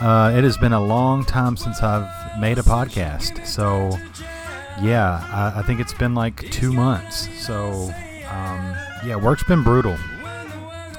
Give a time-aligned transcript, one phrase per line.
[0.00, 2.08] Uh, it has been a long time since I've
[2.40, 3.44] made a podcast.
[3.44, 3.90] So,
[4.80, 7.28] yeah, I, I think it's been like two months.
[7.44, 7.92] So,
[8.30, 9.96] um, yeah, work's been brutal.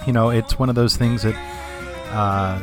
[0.05, 1.35] You know, it's one of those things that
[2.12, 2.59] uh,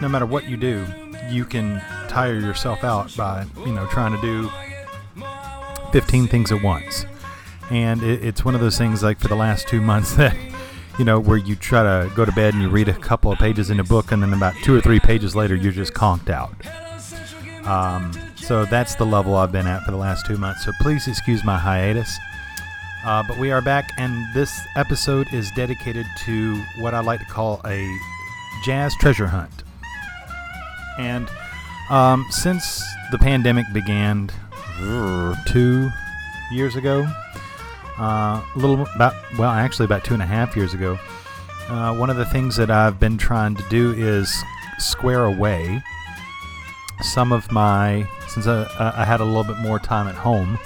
[0.00, 0.86] no matter what you do,
[1.30, 4.50] you can tire yourself out by, you know, trying to do
[5.92, 7.04] 15 things at once.
[7.70, 10.36] And it, it's one of those things like for the last two months that
[10.98, 13.38] you know, where you try to go to bed and you read a couple of
[13.38, 16.30] pages in a book, and then about two or three pages later, you're just conked
[16.30, 16.54] out.
[17.66, 20.64] Um, so that's the level I've been at for the last two months.
[20.64, 22.16] So please excuse my hiatus.
[23.04, 27.26] Uh, but we are back, and this episode is dedicated to what I like to
[27.26, 27.88] call a
[28.64, 29.62] jazz treasure hunt.
[30.98, 31.28] And
[31.90, 34.30] um, since the pandemic began
[35.46, 35.90] two
[36.50, 37.06] years ago,
[37.98, 40.98] uh, a little about well actually about two and a half years ago.
[41.68, 44.32] Uh, one of the things that i've been trying to do is
[44.78, 45.82] square away
[47.00, 48.64] some of my since i,
[48.96, 50.60] I had a little bit more time at home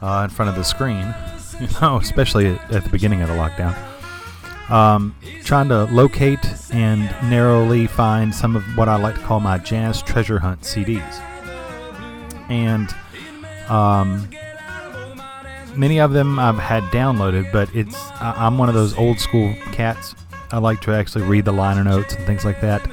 [0.00, 1.14] uh, in front of the screen
[1.60, 3.76] you know especially at, at the beginning of the lockdown
[4.70, 9.58] um, trying to locate and narrowly find some of what i like to call my
[9.58, 11.20] jazz treasure hunt cds
[12.48, 12.94] and
[13.68, 14.30] um,
[15.76, 19.54] many of them I've had downloaded, but it's I, am one of those old school
[19.72, 20.14] cats.
[20.50, 22.86] I like to actually read the liner notes and things like that.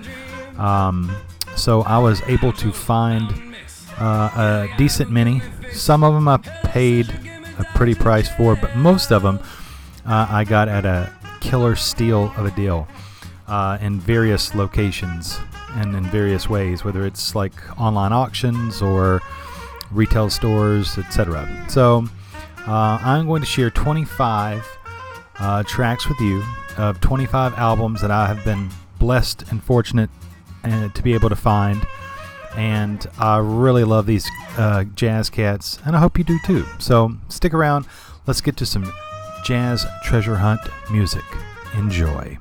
[0.58, 1.16] Um,
[1.56, 3.32] so I was able to find
[4.00, 5.42] uh, a decent many.
[5.72, 7.10] Some of them I paid
[7.58, 9.40] a pretty price for, but most of them
[10.06, 12.88] uh, I got at a killer steal of a deal
[13.48, 15.40] uh, in various locations
[15.76, 19.22] and in various ways, whether it's like online auctions or
[19.92, 21.66] retail stores, etc.
[21.70, 22.08] So
[22.70, 24.78] uh, I'm going to share 25
[25.40, 26.44] uh, tracks with you
[26.78, 28.70] of 25 albums that I have been
[29.00, 30.12] blessed and fortunate
[30.64, 31.84] uh, to be able to find.
[32.56, 36.64] And I really love these uh, jazz cats, and I hope you do too.
[36.78, 37.88] So stick around.
[38.28, 38.92] Let's get to some
[39.44, 41.26] jazz treasure hunt music.
[41.76, 42.38] Enjoy.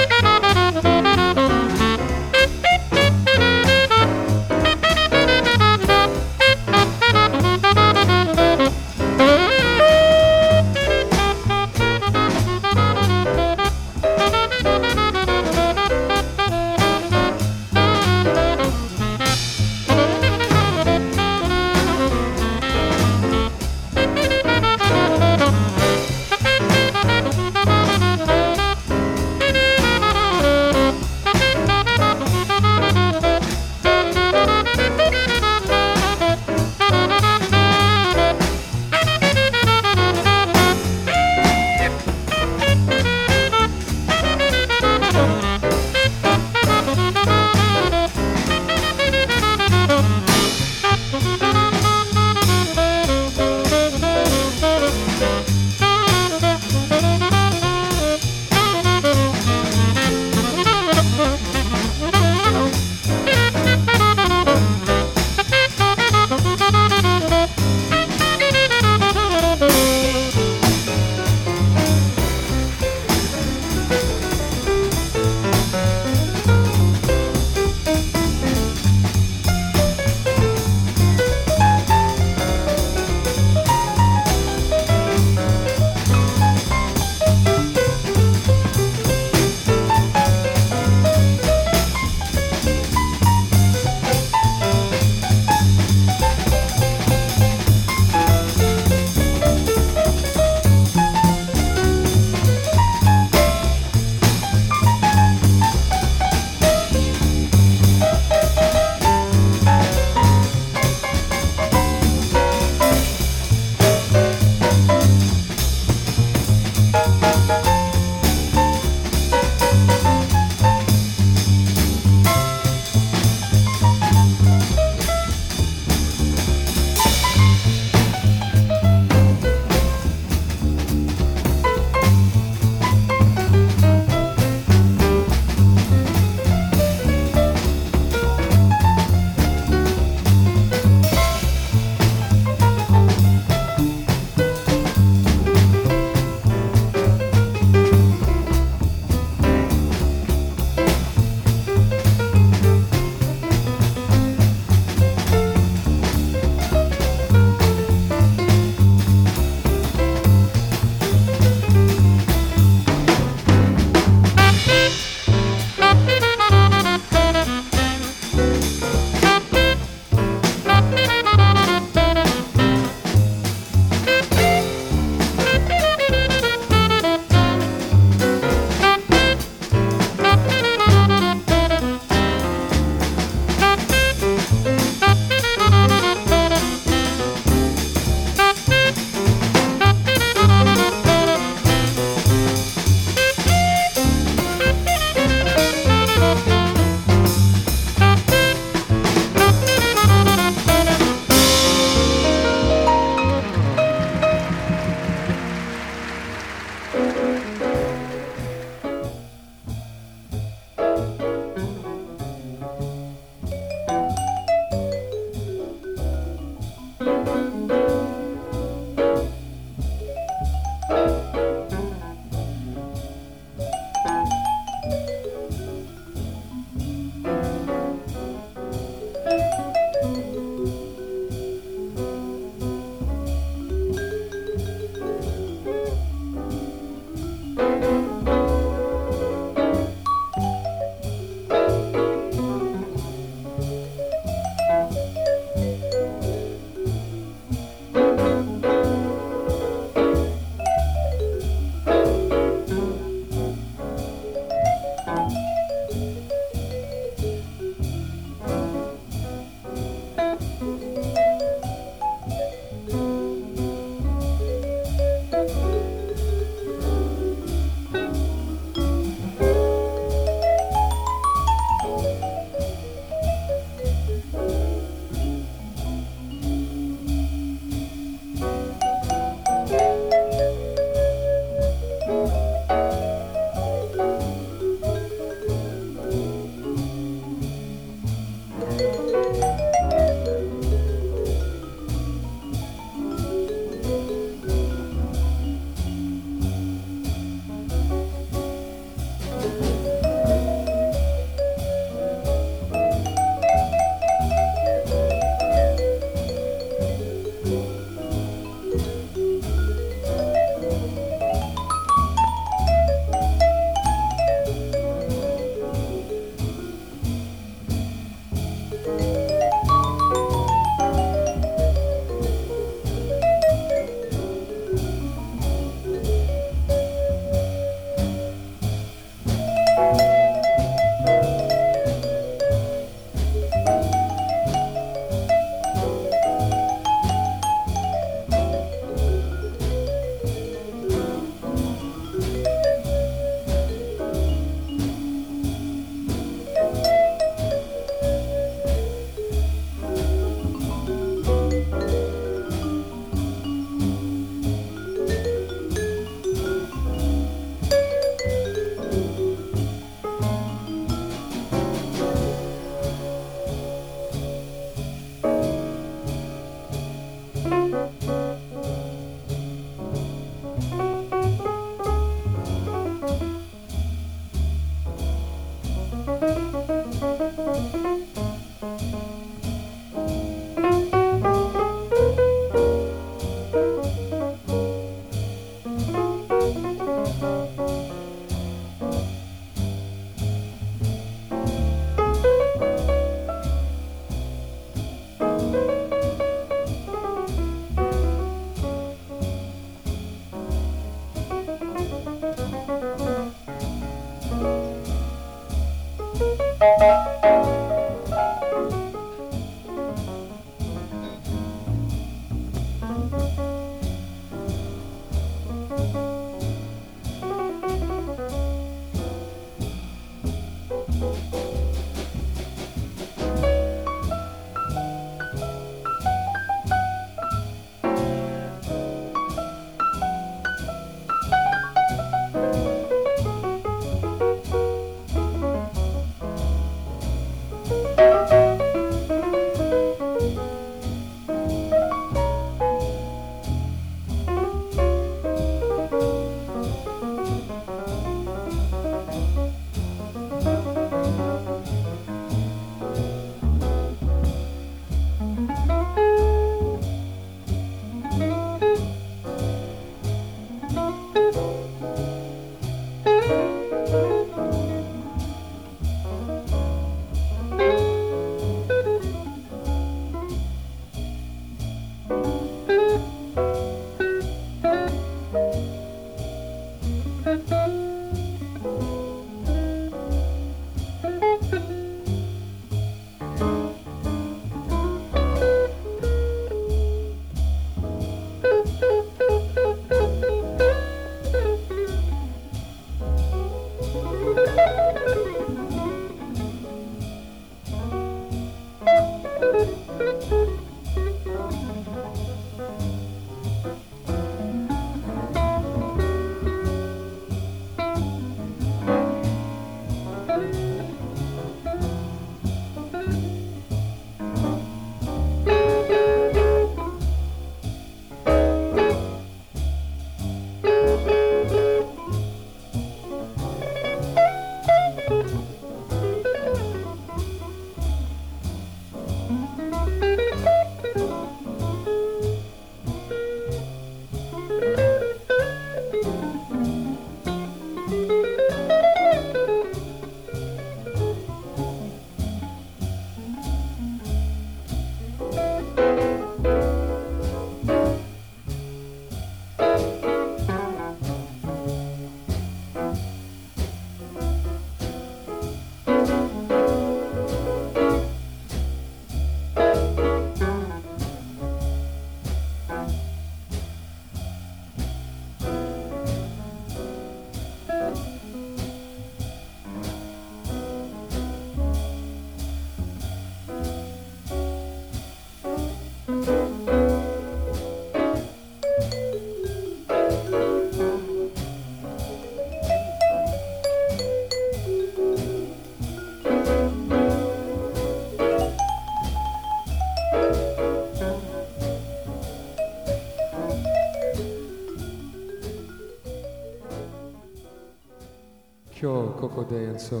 [599.20, 600.00] ここで演奏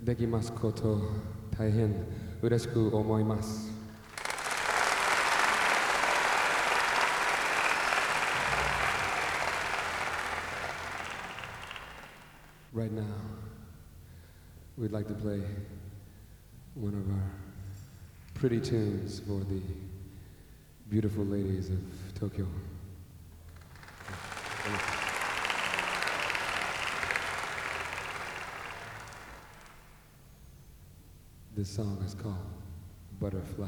[0.00, 0.98] できますこと
[1.58, 1.94] 大変
[2.40, 3.70] 嬉しく思います
[12.72, 13.02] Right now,
[14.78, 15.42] we'd like to play
[16.74, 17.30] one of our
[18.34, 19.60] pretty tunes for the
[20.88, 21.80] beautiful ladies of
[22.18, 22.46] Tokyo.
[31.65, 32.35] This song is called
[33.19, 33.65] Butterfly.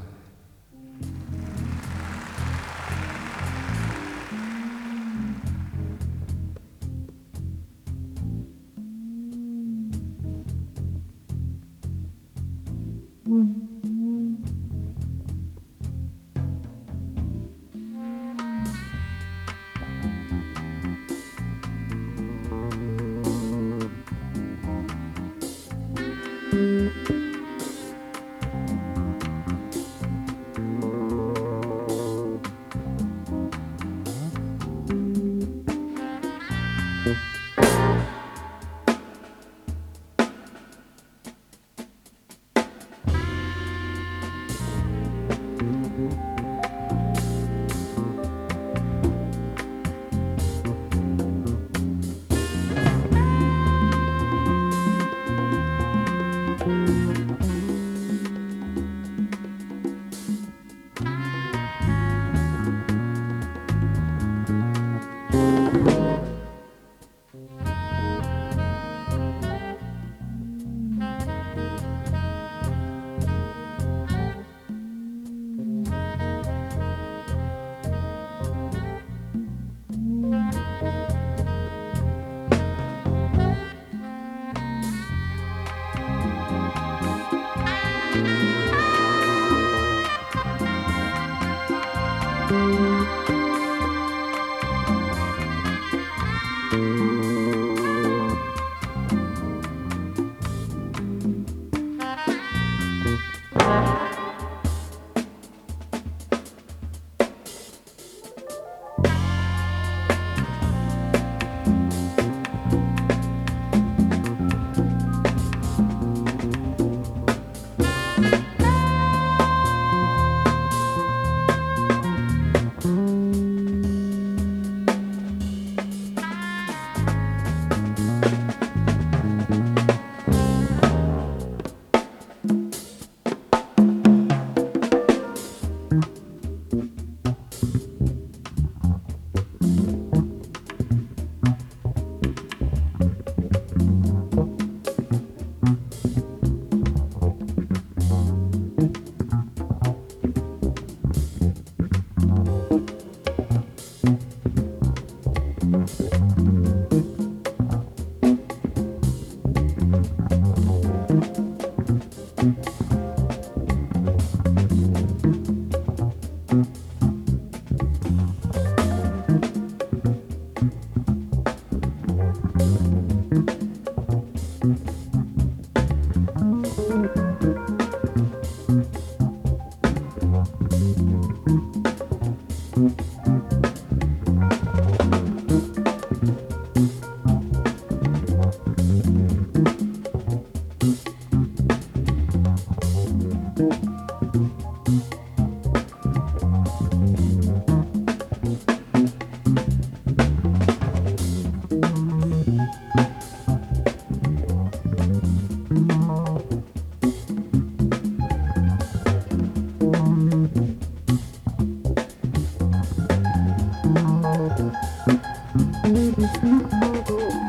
[217.10, 217.47] 哦。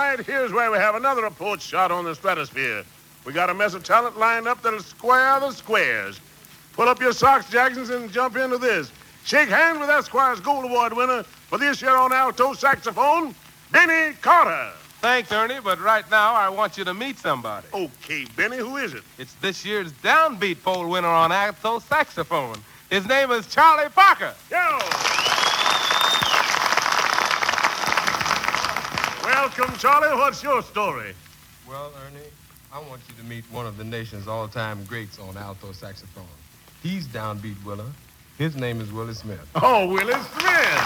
[0.00, 2.84] Right here's where we have another report shot on the stratosphere.
[3.26, 6.18] We got a mess of talent lined up that'll square the squares.
[6.72, 8.90] Pull up your socks, Jacksons, and jump into this.
[9.24, 13.34] Shake hands with Esquire's Gold Award winner for this year on alto saxophone,
[13.72, 14.72] Benny Carter.
[15.02, 17.66] Thanks, Ernie, but right now I want you to meet somebody.
[17.74, 19.02] Okay, Benny, who is it?
[19.18, 22.56] It's this year's Downbeat Poll winner on alto saxophone.
[22.88, 24.32] His name is Charlie Parker.
[24.50, 25.29] Yo!
[29.40, 30.14] Welcome, Charlie.
[30.18, 31.14] What's your story?
[31.66, 32.20] Well, Ernie,
[32.70, 36.26] I want you to meet one of the nation's all-time greats on alto saxophone.
[36.82, 37.86] He's downbeat Willa.
[38.36, 39.40] His name is Willie Smith.
[39.54, 40.82] Oh, Willie Smith.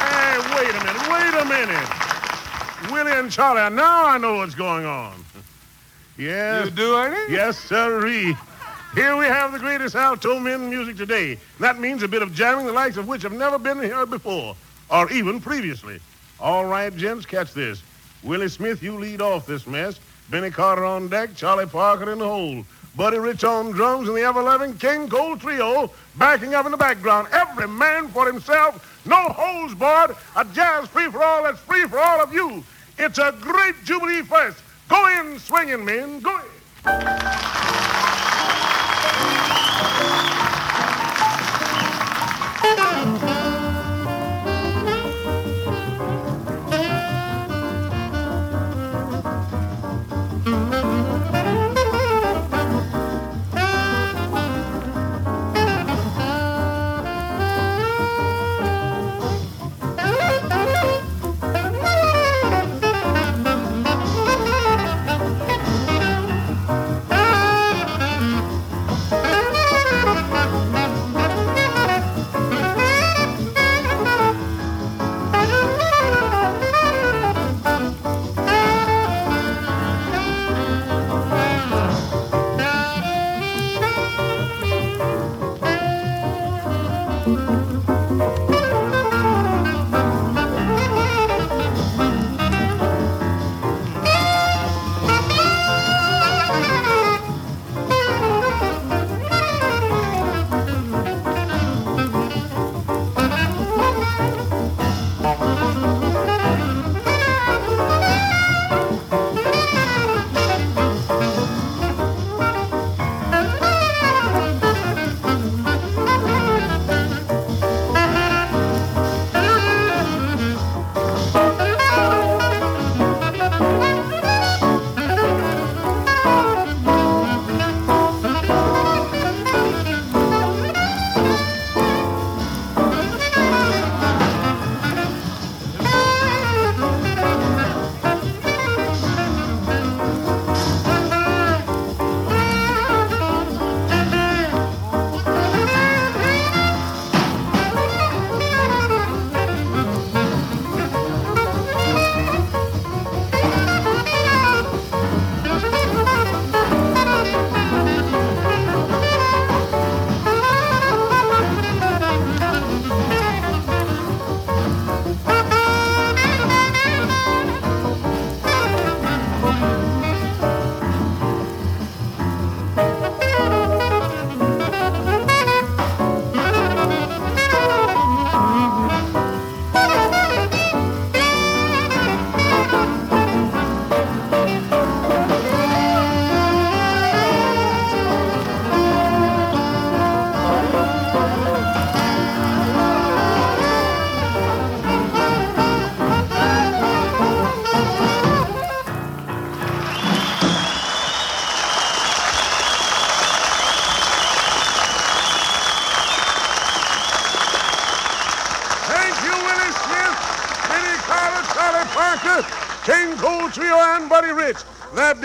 [0.00, 2.90] Hey, wait a minute, wait a minute.
[2.90, 5.24] Willie and Charlie, now I know what's going on.
[6.18, 6.66] Yes.
[6.66, 7.32] You do, Ernie?
[7.32, 8.36] Yes, sirree.
[8.94, 11.38] Here we have the greatest alto men in music today.
[11.60, 14.54] That means a bit of jamming the likes of which have never been heard before,
[14.90, 16.00] or even previously.
[16.42, 17.84] All right, gents, catch this.
[18.24, 20.00] Willie Smith, you lead off this mess.
[20.28, 22.64] Benny Carter on deck, Charlie Parker in the hole.
[22.96, 27.28] Buddy Rich on drums and the ever-loving King Cole Trio backing up in the background.
[27.30, 32.34] Every man for himself, no holds barred, a jazz free-for-all that's free for all of
[32.34, 32.64] you.
[32.98, 34.60] It's a great Jubilee Fest.
[34.88, 36.18] Go in swinging, men.
[36.18, 36.44] Go in.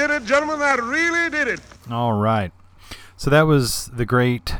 [0.08, 0.60] Did it, gentlemen.
[0.60, 1.60] That really did it.
[1.91, 2.52] All right.
[3.15, 4.56] So that was the great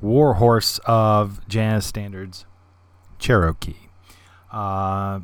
[0.00, 2.46] warhorse of jazz standards,
[3.18, 3.88] Cherokee.
[4.52, 5.20] Uh,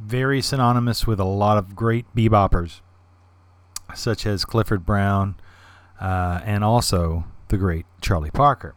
[0.00, 2.80] very synonymous with a lot of great beboppers,
[3.94, 5.36] such as Clifford Brown
[6.00, 8.74] uh, and also the great Charlie Parker.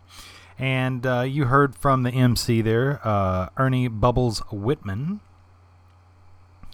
[0.57, 5.19] And uh, you heard from the MC there, uh, Ernie Bubbles Whitman.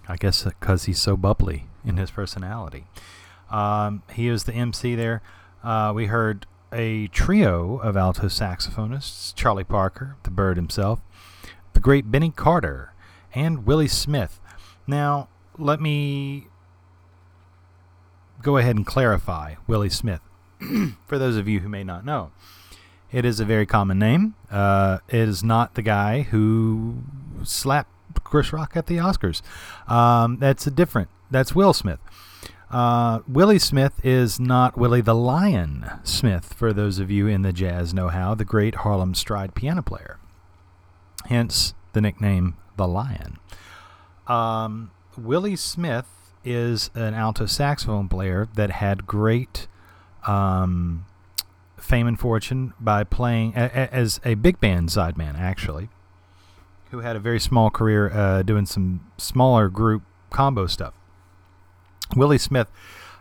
[0.08, 2.86] I guess because he's so bubbly in his personality.
[3.50, 5.22] Um, he is the MC there.
[5.64, 11.02] Uh, we heard a trio of alto saxophonists Charlie Parker, the bird himself,
[11.74, 12.94] the great Benny Carter,
[13.36, 14.40] and Willie Smith.
[14.88, 15.28] Now,
[15.58, 16.48] let me
[18.42, 20.22] go ahead and clarify Willie Smith
[21.06, 22.32] for those of you who may not know.
[23.12, 24.36] It is a very common name.
[24.50, 27.04] Uh, it is not the guy who
[27.44, 27.92] slapped
[28.24, 29.42] Chris Rock at the Oscars.
[29.92, 31.10] Um, that's a different.
[31.32, 32.00] That's Will Smith.
[32.70, 37.52] Uh, Willie Smith is not Willie the Lion Smith, for those of you in the
[37.52, 40.20] jazz know how, the great Harlem Stride piano player.
[41.26, 43.38] Hence the nickname The Lion.
[44.28, 46.08] Um, Willie Smith
[46.46, 49.68] is an alto saxophone player that had great
[50.26, 51.06] um,
[51.78, 55.90] fame and fortune by playing a, a, as a big band sideman, actually,
[56.92, 60.94] who had a very small career uh, doing some smaller group combo stuff.
[62.16, 62.70] Willie Smith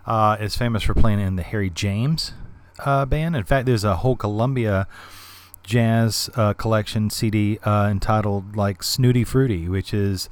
[0.06, 2.32] uh, is famous for playing in the Harry James
[2.80, 3.36] uh, band.
[3.36, 4.86] In fact, there's a whole Columbia
[5.62, 10.28] jazz uh, collection CD uh, entitled like Snooty Fruity, which is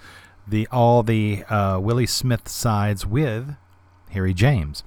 [0.47, 3.55] the all the uh, Willie Smith sides with
[4.11, 4.83] Harry James.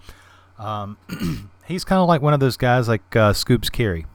[0.57, 0.97] Um,
[1.65, 4.05] he's kind of like one of those guys like uh, Scoops Carry.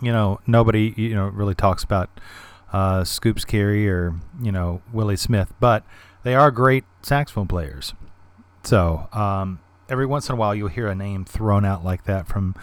[0.00, 2.10] You know, nobody you know really talks about
[3.06, 5.84] Scoops Carry or you know Willie Smith, but
[6.24, 7.94] they are great saxophone players.
[8.64, 12.26] So um, every once in a while, you'll hear a name thrown out like that
[12.26, 12.54] from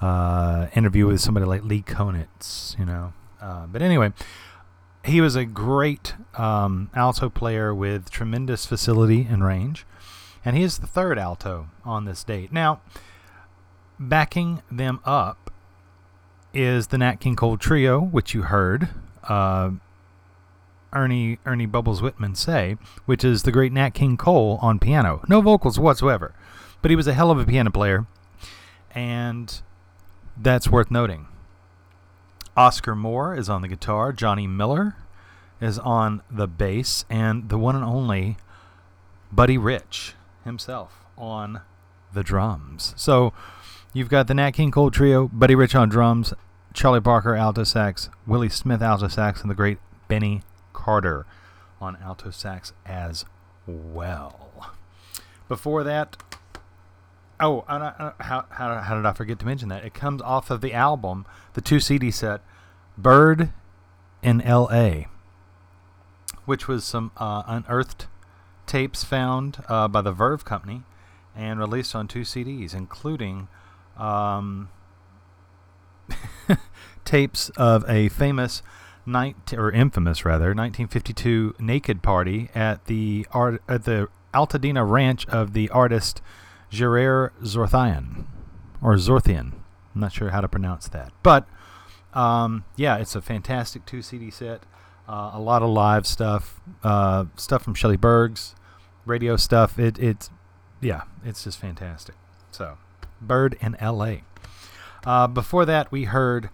[0.00, 3.12] uh, interview with somebody like Lee Konitz, you know.
[3.40, 4.12] Uh, but anyway,
[5.04, 9.86] he was a great um, alto player with tremendous facility and range,
[10.44, 12.52] and he is the third alto on this date.
[12.52, 12.80] Now,
[13.98, 15.50] backing them up
[16.52, 18.88] is the Nat King Cole Trio, which you heard.
[19.24, 19.72] Uh,
[20.96, 25.22] Ernie Ernie Bubbles Whitman say, which is the great Nat King Cole on piano.
[25.28, 26.34] No vocals whatsoever,
[26.82, 28.06] but he was a hell of a piano player,
[28.94, 29.60] and
[30.36, 31.26] that's worth noting.
[32.56, 34.12] Oscar Moore is on the guitar.
[34.12, 34.96] Johnny Miller
[35.60, 38.36] is on the bass, and the one and only
[39.30, 41.60] Buddy Rich himself on
[42.12, 42.94] the drums.
[42.96, 43.32] So
[43.92, 46.32] you've got the Nat King Cole trio, Buddy Rich on drums,
[46.72, 49.78] Charlie Parker alto sax, Willie Smith alto sax, and the great
[50.08, 50.42] Benny
[50.86, 51.26] Carter
[51.80, 53.24] on alto sax as
[53.66, 54.70] well.
[55.48, 56.16] Before that,
[57.40, 58.14] oh, how,
[58.50, 59.84] how, how did I forget to mention that?
[59.84, 62.40] It comes off of the album, the two CD set,
[62.96, 63.50] Bird
[64.22, 65.08] in L.A.,
[66.44, 68.06] which was some uh, unearthed
[68.68, 70.84] tapes found uh, by the Verve Company
[71.34, 73.48] and released on two CDs, including
[73.96, 74.68] um,
[77.04, 78.62] tapes of a famous
[79.06, 85.52] 19, or infamous rather 1952 naked party at the art at the Altadena ranch of
[85.52, 86.20] the artist
[86.70, 88.26] Gerard Zorthian
[88.82, 89.52] or Zorthian.
[89.94, 91.46] I'm not sure how to pronounce that, but
[92.12, 94.62] um, yeah, it's a fantastic two CD set.
[95.08, 98.54] Uh, a lot of live stuff, uh, stuff from Shelley Berg's
[99.04, 99.78] radio stuff.
[99.78, 100.30] It it's
[100.80, 102.16] yeah, it's just fantastic.
[102.50, 102.78] So,
[103.20, 104.24] Bird in L.A.
[105.04, 106.50] Uh, before that, we heard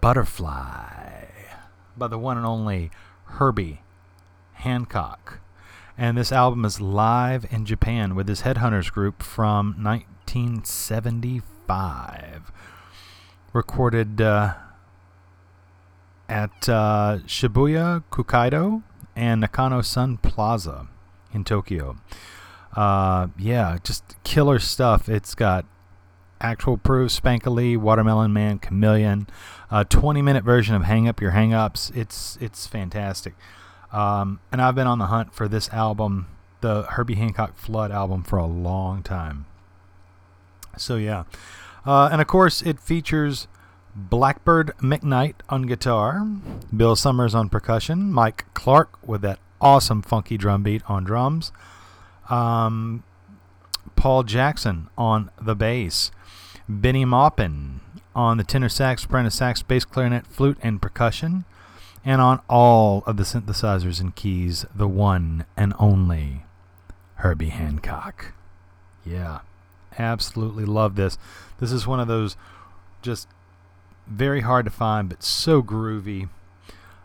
[0.00, 1.26] Butterfly
[1.98, 2.90] by the one and only
[3.24, 3.80] Herbie
[4.54, 5.40] Hancock.
[5.98, 12.52] And this album is live in Japan with his Headhunters group from 1975.
[13.52, 14.54] Recorded uh,
[16.28, 18.82] at uh, Shibuya Kokaido
[19.14, 20.88] and Nakano Sun Plaza
[21.32, 21.96] in Tokyo.
[22.74, 25.08] Uh, yeah, just killer stuff.
[25.08, 25.64] It's got
[26.40, 29.26] actual proof, Spank-a-Lee, Watermelon Man, Chameleon,
[29.70, 31.90] a 20 minute version of Hang Up Your Hang Ups.
[31.94, 33.34] It's, it's fantastic.
[33.92, 36.26] Um, and I've been on the hunt for this album,
[36.60, 39.46] the Herbie Hancock Flood album, for a long time.
[40.76, 41.24] So, yeah.
[41.84, 43.46] Uh, and of course, it features
[43.94, 46.26] Blackbird McKnight on guitar,
[46.76, 51.52] Bill Summers on percussion, Mike Clark with that awesome funky drum beat on drums,
[52.28, 53.02] um,
[53.94, 56.10] Paul Jackson on the bass,
[56.68, 57.75] Bennie Maupin
[58.16, 61.44] on the tenor sax, soprano sax, bass clarinet, flute, and percussion,
[62.02, 66.44] and on all of the synthesizers and keys, the one and only
[67.16, 68.32] Herbie Hancock.
[69.04, 69.40] Yeah,
[69.98, 71.18] absolutely love this.
[71.60, 72.36] This is one of those
[73.02, 73.28] just
[74.06, 76.30] very hard to find, but so groovy.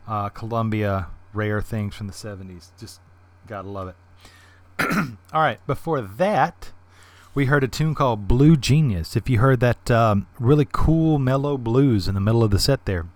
[0.07, 2.69] Uh, Columbia rare things from the 70s.
[2.79, 3.01] Just
[3.47, 3.95] gotta love it.
[5.33, 6.71] All right, before that,
[7.33, 9.15] we heard a tune called Blue Genius.
[9.15, 12.85] If you heard that um, really cool mellow blues in the middle of the set
[12.85, 13.07] there,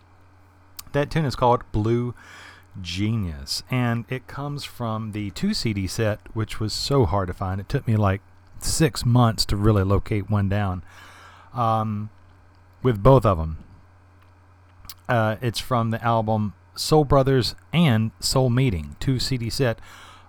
[0.93, 2.15] that tune is called Blue
[2.81, 3.63] Genius.
[3.69, 7.59] And it comes from the two CD set, which was so hard to find.
[7.59, 8.21] It took me like
[8.59, 10.83] six months to really locate one down
[11.53, 12.09] um,
[12.81, 13.57] with both of them.
[15.09, 19.79] Uh, it's from the album Soul Brothers and Soul Meeting, two CD set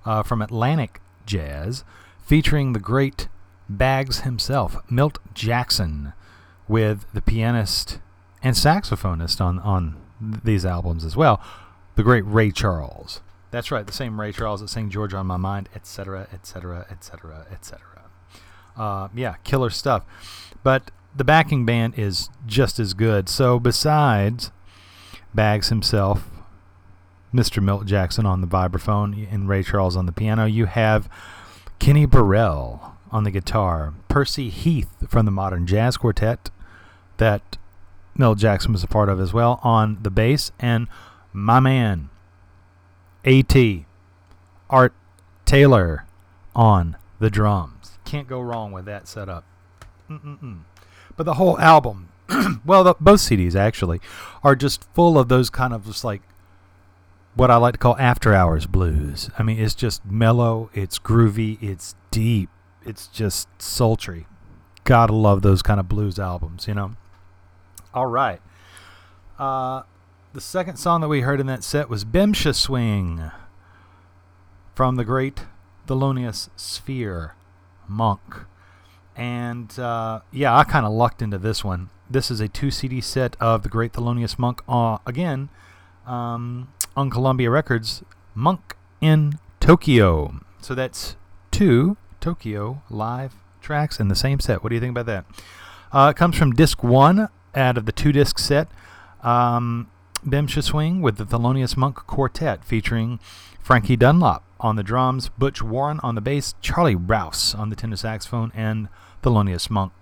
[0.04, 1.84] uh, from Atlantic Jazz,
[2.24, 3.28] featuring the great
[3.68, 6.12] Bags himself, Milt Jackson,
[6.68, 7.98] with the pianist
[8.42, 11.42] and saxophonist on, on these albums as well,
[11.96, 13.22] the great Ray Charles.
[13.50, 17.46] That's right, the same Ray Charles that sang Georgia on My Mind, etc., etc., etc.,
[17.50, 17.80] etc.
[19.14, 20.04] Yeah, killer stuff.
[20.62, 23.28] But the backing band is just as good.
[23.28, 24.50] So besides
[25.34, 26.28] Bags himself,
[27.32, 27.62] Mr.
[27.62, 31.08] Milt Jackson on the vibraphone, and Ray Charles on the piano, you have
[31.78, 36.50] Kenny Burrell on the guitar, Percy Heath from the Modern Jazz Quartet
[37.16, 37.56] that
[38.14, 40.86] Mel Jackson was a part of as well on the bass, and
[41.32, 42.10] my man,
[43.24, 43.86] A.T.
[44.68, 44.92] Art
[45.46, 46.04] Taylor
[46.54, 47.98] on the drums.
[48.04, 49.44] Can't go wrong with that setup.
[50.10, 50.60] Mm-mm-mm.
[51.16, 52.10] But the whole album,
[52.66, 54.02] well, the, both CDs actually,
[54.44, 56.20] are just full of those kind of just like
[57.34, 59.30] what I like to call after hours blues.
[59.38, 62.50] I mean, it's just mellow, it's groovy, it's deep,
[62.86, 64.26] it's just sultry.
[64.84, 66.92] Gotta love those kind of blues albums, you know?
[67.92, 68.40] All right.
[69.38, 69.82] Uh,
[70.32, 73.30] the second song that we heard in that set was Bemsha Swing
[74.74, 75.44] from the great
[75.86, 77.34] Thelonious Sphere
[77.88, 78.44] Monk.
[79.16, 81.88] And uh, yeah, I kind of lucked into this one.
[82.08, 84.62] This is a two CD set of the great Thelonious Monk.
[84.68, 85.48] Uh, again,
[86.06, 90.40] um, on Columbia Records, Monk in Tokyo.
[90.60, 91.16] So that's
[91.50, 94.60] two Tokyo live tracks in the same set.
[94.60, 95.24] What do you think about that?
[95.92, 98.66] Uh, it comes from disc one out of the two disc set.
[99.22, 99.88] Um,
[100.26, 103.20] Bemsha Swing with the Thelonious Monk Quartet featuring
[103.60, 107.94] Frankie Dunlop on the drums, Butch Warren on the bass, Charlie Rouse on the tenor
[107.94, 108.88] saxophone, and
[109.22, 109.92] Thelonious Monk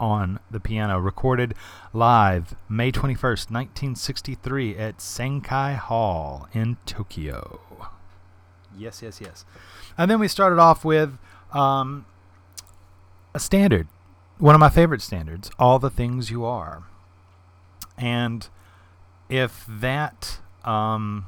[0.00, 0.98] on the piano.
[0.98, 1.52] Recorded
[1.92, 7.60] live May 21st, 1963 at Sankei Hall in Tokyo.
[8.78, 9.44] Yes, yes, yes.
[9.98, 11.18] And then we started off with
[11.56, 12.04] um,
[13.34, 13.88] a standard,
[14.38, 16.84] one of my favorite standards, All the Things You Are.
[17.96, 18.46] And
[19.28, 21.26] if that um,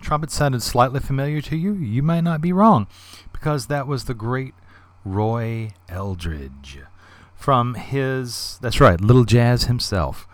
[0.00, 2.86] trumpet sounded slightly familiar to you, you might not be wrong,
[3.32, 4.54] because that was the great
[5.04, 6.80] Roy Eldridge
[7.36, 10.26] from his, that's right, Little Jazz himself,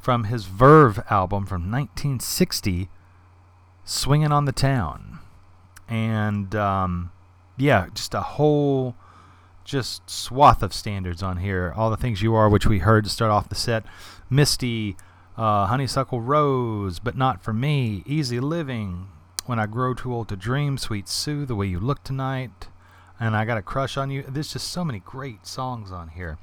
[0.00, 2.88] from his Verve album from 1960,
[3.84, 5.20] Swinging on the Town.
[5.88, 7.10] And um,
[7.58, 8.94] yeah, just a whole
[9.64, 11.74] just swath of standards on here.
[11.76, 13.84] All the things you are, which we heard to start off the set.
[14.30, 14.96] Misty,
[15.36, 18.02] uh, Honeysuckle Rose, but not for me.
[18.06, 19.08] Easy Living,
[19.46, 22.68] When I Grow Too Old to Dream, Sweet Sue, The Way You Look Tonight,
[23.20, 24.24] and I Got a Crush on You.
[24.26, 26.38] There's just so many great songs on here.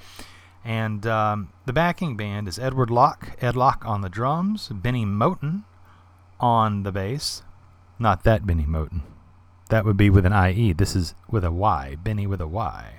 [0.63, 5.63] And um, the backing band is Edward Locke, Ed Locke on the drums, Benny Moten
[6.39, 7.43] on the bass.
[7.97, 9.01] Not that Benny Moten.
[9.69, 10.73] That would be with an IE.
[10.73, 11.97] This is with a Y.
[12.03, 12.93] Benny with a Y.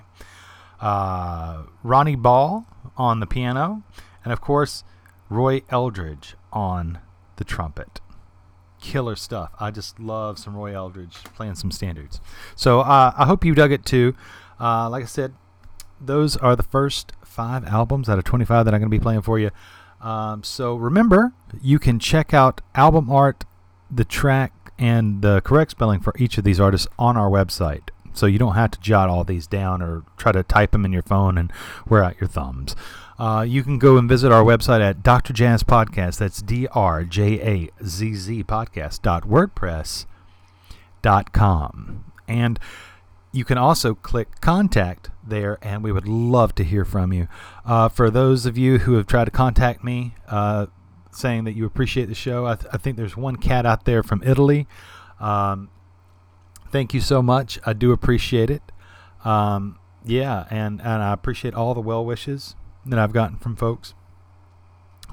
[0.80, 3.82] Uh, Ronnie Ball on the piano.
[4.24, 4.84] And of course,
[5.30, 6.98] Roy Eldridge on
[7.36, 8.00] the trumpet.
[8.80, 9.50] Killer stuff.
[9.58, 12.20] I just love some Roy Eldridge playing some standards.
[12.54, 14.14] So uh, I hope you dug it too.
[14.60, 15.34] Uh, like I said,
[16.00, 19.22] those are the first five albums out of 25 that I'm going to be playing
[19.22, 19.50] for you.
[20.00, 23.44] Um, so remember, you can check out album art,
[23.90, 27.88] the track, and the correct spelling for each of these artists on our website.
[28.12, 30.92] So you don't have to jot all these down or try to type them in
[30.92, 31.52] your phone and
[31.86, 32.74] wear out your thumbs.
[33.18, 35.32] Uh, you can go and visit our website at Dr.
[35.32, 36.18] Jazz Podcast.
[36.18, 40.06] That's D R J A Z Z Podcast WordPress
[41.02, 42.04] dot com.
[42.28, 42.58] And
[43.32, 47.28] you can also click contact there, and we would love to hear from you.
[47.64, 50.66] Uh, for those of you who have tried to contact me, uh,
[51.16, 54.02] saying that you appreciate the show, I, th- I, think there's one cat out there
[54.02, 54.66] from Italy.
[55.20, 55.70] Um,
[56.70, 57.58] thank you so much.
[57.64, 58.62] I do appreciate it.
[59.24, 62.54] Um, yeah, and, and I appreciate all the well wishes
[62.84, 63.94] that I've gotten from folks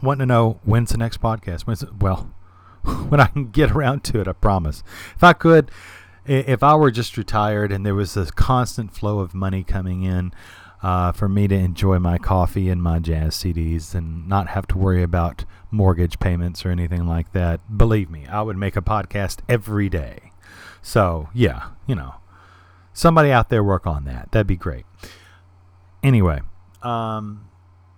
[0.04, 1.62] wanting to know when's the next podcast.
[1.62, 2.34] When's it, well,
[2.84, 4.84] when I can get around to it, I promise.
[5.16, 5.72] If I could,
[6.26, 10.34] if I were just retired and there was a constant flow of money coming in
[10.82, 14.78] uh, for me to enjoy my coffee and my jazz CDs and not have to
[14.78, 19.40] worry about mortgage payments or anything like that, believe me, I would make a podcast
[19.50, 20.32] every day.
[20.82, 22.16] So, yeah, you know,
[22.94, 24.32] somebody out there work on that.
[24.32, 24.86] That'd be great.
[26.02, 26.42] Anyway,
[26.84, 27.50] um,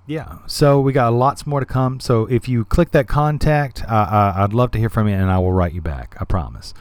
[0.08, 2.00] yeah, so we got lots more to come.
[2.00, 5.40] So if you click that contact, uh, I'd love to hear from you and I
[5.40, 6.16] will write you back.
[6.20, 6.74] I promise.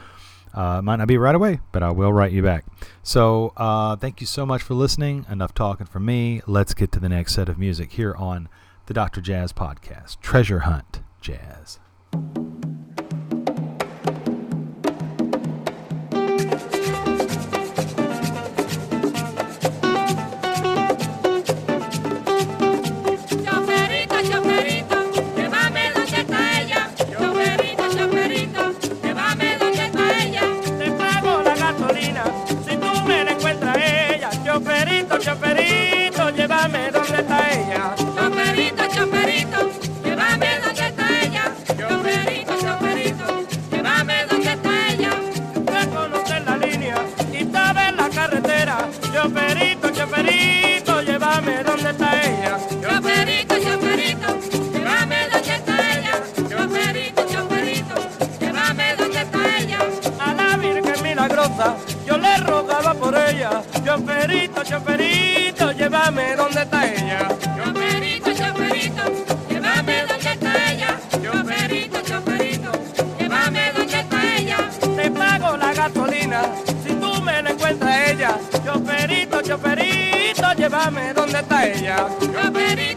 [0.53, 2.63] Uh, might not be right away, but I will write you back.
[3.03, 5.25] So uh, thank you so much for listening.
[5.29, 6.41] Enough talking from me.
[6.47, 8.47] Let's get to the next set of music here on
[8.87, 9.21] the Dr.
[9.21, 11.79] Jazz Podcast Treasure Hunt Jazz.
[64.65, 67.27] Choferito, choferito, llévame donde está ella.
[67.55, 69.03] Choferito, choferito,
[69.47, 70.99] llévame donde está ella.
[71.11, 72.71] Choferito, choferito,
[73.19, 74.57] llévame donde está ella.
[74.95, 76.41] Te pago la gasolina
[76.83, 78.37] si tú me la encuentras ella.
[78.65, 82.07] Choferito, choferito, llévame donde está ella.
[82.19, 82.94] Choferito,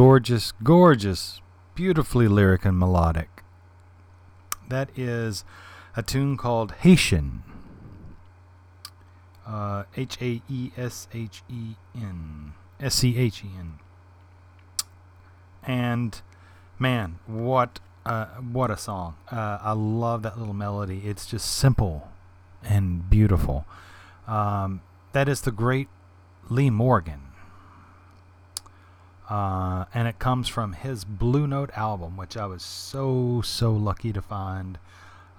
[0.00, 1.42] Gorgeous, gorgeous,
[1.74, 3.42] beautifully lyric and melodic.
[4.66, 5.44] That is
[5.94, 7.40] a tune called Haeschen.
[9.46, 12.54] Uh, H A E S H E N.
[12.80, 13.74] S C H E N.
[15.64, 16.22] And
[16.78, 17.80] man, what
[18.50, 19.16] what a song!
[19.30, 21.02] Uh, I love that little melody.
[21.04, 22.08] It's just simple
[22.64, 23.66] and beautiful.
[24.26, 24.80] Um,
[25.12, 25.88] that is the great
[26.48, 27.29] Lee Morgan.
[29.30, 34.12] Uh, and it comes from his Blue Note album, which I was so so lucky
[34.12, 34.76] to find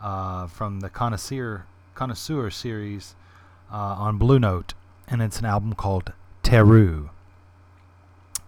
[0.02, 3.16] uh, from the Connoisseur Connoisseur series
[3.72, 4.74] uh, on Blue Note,
[5.10, 7.10] and it's an album called Taru.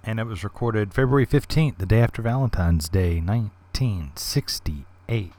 [0.02, 5.32] And it was recorded February 15th, the day after Valentine's Day, 1968.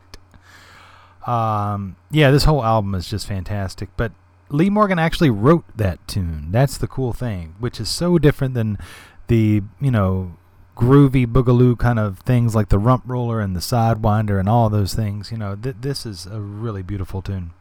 [1.27, 3.89] Um, yeah, this whole album is just fantastic.
[3.97, 4.13] But
[4.49, 6.49] Lee Morgan actually wrote that tune.
[6.51, 8.79] That's the cool thing, which is so different than
[9.29, 10.37] the, you know,
[10.77, 15.31] groovy boogaloo kind of things like the Rumproller and the sidewinder and all those things.
[15.31, 17.53] You know, th- this is a really beautiful tune.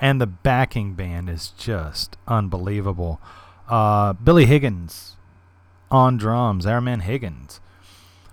[0.00, 3.20] And the backing band is just unbelievable.
[3.68, 5.16] Uh, Billy Higgins
[5.90, 7.60] on drums, our man Higgins.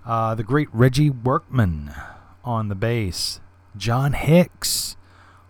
[0.05, 1.93] Uh, the great Reggie Workman
[2.43, 3.39] on the bass.
[3.77, 4.97] John Hicks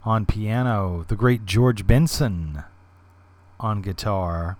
[0.04, 1.06] on piano.
[1.08, 2.64] The great George Benson
[3.60, 4.58] on guitar.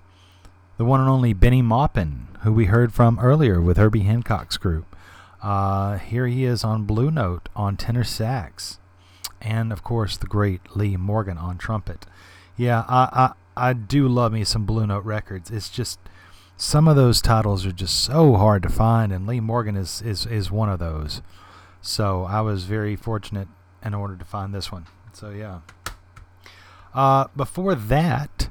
[0.78, 4.96] The one and only Bennie Maupin, who we heard from earlier with Herbie Hancock's group.
[5.42, 8.80] Uh, here he is on Blue Note on tenor sax.
[9.40, 12.08] And of course, the great Lee Morgan on trumpet.
[12.58, 15.52] Yeah, I, I, I do love me some Blue Note records.
[15.52, 16.00] It's just
[16.58, 20.26] some of those titles are just so hard to find, and Lee Morgan is, is,
[20.26, 21.22] is one of those.
[21.82, 23.48] So I was very fortunate
[23.86, 24.88] in order to find this one.
[25.12, 25.60] So yeah.
[26.96, 28.50] Uh, before that,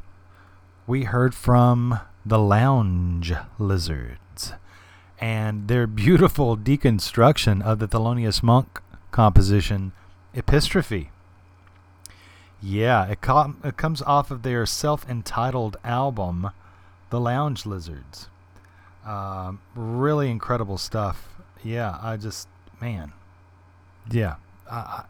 [0.86, 4.52] we heard from the Lounge Lizards
[5.20, 8.80] and their beautiful deconstruction of the Thelonious Monk
[9.10, 9.92] composition
[10.34, 11.10] Epistrophe.
[12.62, 16.50] Yeah, it, com- it comes off of their self entitled album,
[17.10, 18.28] The Lounge Lizards.
[19.04, 21.28] Um, really incredible stuff.
[21.64, 22.46] Yeah, I just,
[22.80, 23.12] man.
[24.10, 24.36] Yeah.
[24.70, 25.02] Uh,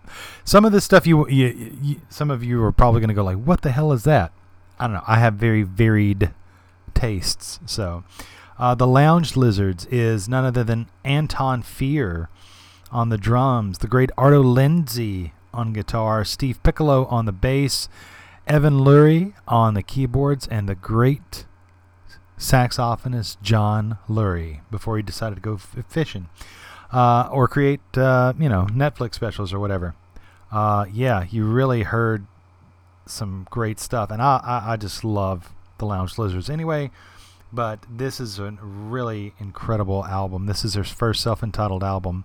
[0.44, 3.22] some of this stuff you, you, you some of you are probably going to go
[3.22, 4.32] like, "What the hell is that?"
[4.78, 5.04] I don't know.
[5.06, 6.32] I have very varied
[6.94, 7.60] tastes.
[7.66, 8.04] So,
[8.58, 12.28] uh, the Lounge Lizards is none other than Anton Fier
[12.90, 17.88] on the drums, the great Arto Lindsay on guitar, Steve Piccolo on the bass,
[18.46, 21.46] Evan Lurie on the keyboards, and the great
[22.38, 26.28] saxophonist John Lurie before he decided to go f- fishing
[26.92, 29.94] uh, or create, uh, you know, Netflix specials or whatever.
[30.50, 32.26] Uh, yeah, you really heard
[33.06, 35.52] some great stuff, and I, I, I just love
[35.82, 36.90] the Lounge Lizards anyway.
[37.52, 40.46] But this is a really incredible album.
[40.46, 42.24] This is their first self-entitled album.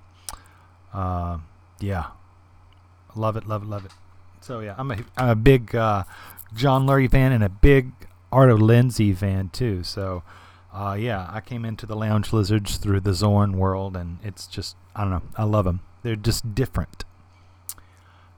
[0.93, 1.39] Uh,
[1.81, 2.11] yeah,
[3.15, 3.91] love it, love it, love it.
[4.39, 6.03] So yeah, I'm a I'm a big uh,
[6.55, 7.91] John Lurie fan and a big
[8.31, 9.83] Arto Lindsay fan too.
[9.83, 10.23] So
[10.73, 14.77] uh, yeah, I came into the Lounge Lizards through the Zorn world, and it's just
[14.95, 15.81] I don't know, I love them.
[16.03, 17.03] They're just different.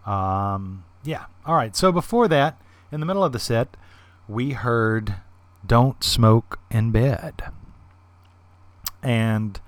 [0.08, 1.26] Um, yeah.
[1.46, 1.76] All right.
[1.76, 2.60] So before that,
[2.92, 3.78] in the middle of the set,
[4.30, 5.16] we heard
[5.66, 7.42] "Don't Smoke in Bed,"
[9.02, 9.60] and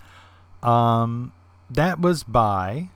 [0.61, 1.33] um,
[1.69, 2.89] that was by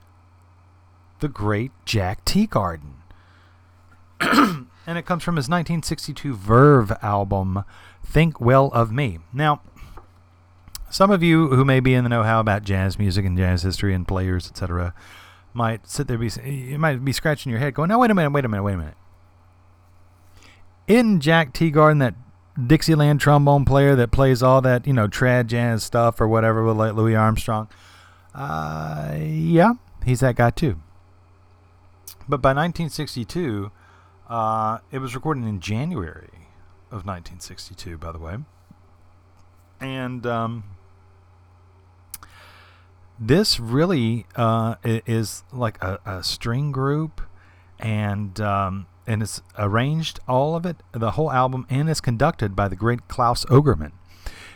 [1.20, 2.92] the great Jack Teagarden.
[4.20, 7.64] and it comes from his 1962 Verve album,
[8.04, 9.18] Think Well of Me.
[9.32, 9.60] Now,
[10.88, 13.92] some of you who may be in the know-how about jazz music and jazz history
[13.92, 14.94] and players, etc.,
[15.52, 18.30] might sit there be you might be scratching your head, going, "No, wait a minute,
[18.30, 18.96] wait a minute, wait a minute."
[20.86, 22.14] In Jack Teagarden, that
[22.66, 26.76] Dixieland trombone player that plays all that you know trad jazz stuff or whatever with
[26.76, 27.68] like Louis Armstrong,
[28.34, 30.80] uh, yeah, he's that guy too.
[32.28, 33.70] But by 1962,
[34.28, 36.48] uh, it was recorded in January
[36.90, 38.38] of 1962, by the way.
[39.80, 40.64] And um,
[43.18, 47.20] this really uh, is like a, a string group,
[47.78, 52.68] and um, and it's arranged all of it, the whole album, and it's conducted by
[52.68, 53.92] the great Claus Ogerman,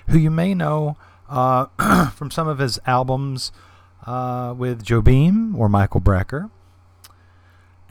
[0.08, 0.96] who you may know
[1.28, 1.66] uh,
[2.14, 3.52] from some of his albums
[4.06, 6.50] uh, with Jobim or Michael Brecker.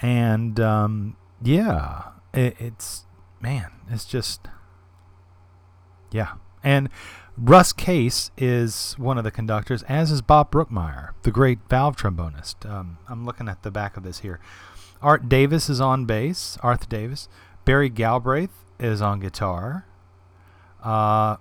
[0.01, 3.05] And um, yeah, it, it's
[3.41, 4.47] man, it's just
[6.11, 6.33] yeah.
[6.63, 6.89] And
[7.37, 12.69] Russ Case is one of the conductors, as is Bob Brookmeyer, the great valve trombonist.
[12.69, 14.39] Um, I'm looking at the back of this here.
[15.01, 16.57] Art Davis is on bass.
[16.61, 17.27] Arthur Davis.
[17.65, 19.85] Barry Galbraith is on guitar.
[20.83, 21.37] Uh,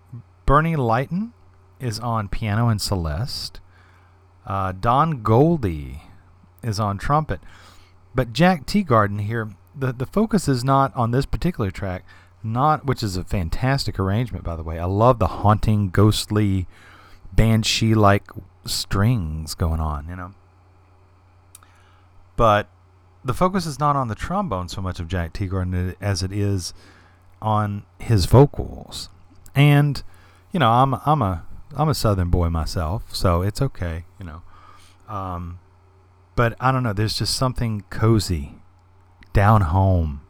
[0.46, 1.32] Bernie Leighton
[1.80, 3.60] is on piano and Celeste.
[4.46, 6.02] Uh, Don Goldie
[6.62, 7.40] is on trumpet.
[8.14, 12.04] But Jack Teagarden here, the, the focus is not on this particular track,
[12.42, 14.78] not which is a fantastic arrangement by the way.
[14.78, 16.66] I love the haunting, ghostly,
[17.32, 18.24] banshee like
[18.64, 20.34] strings going on, you know.
[22.36, 22.68] But
[23.28, 26.72] the focus is not on the trombone so much of Jack Teagarden as it is
[27.42, 29.10] on his vocals.
[29.54, 30.02] And
[30.50, 31.44] you know, I'm I'm a
[31.76, 34.42] I'm a southern boy myself, so it's okay, you know.
[35.08, 35.58] Um,
[36.36, 38.54] but I don't know, there's just something cozy,
[39.34, 40.22] down home,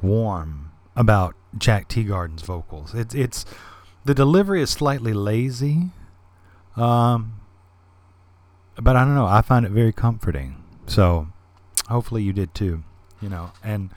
[0.00, 2.94] warm about Jack Teagarden's vocals.
[2.94, 3.44] It's it's
[4.04, 5.90] the delivery is slightly lazy.
[6.76, 7.40] Um,
[8.76, 10.62] but I don't know, I find it very comforting.
[10.86, 11.31] So
[11.92, 12.82] hopefully you did too,
[13.20, 13.52] you know.
[13.62, 13.90] And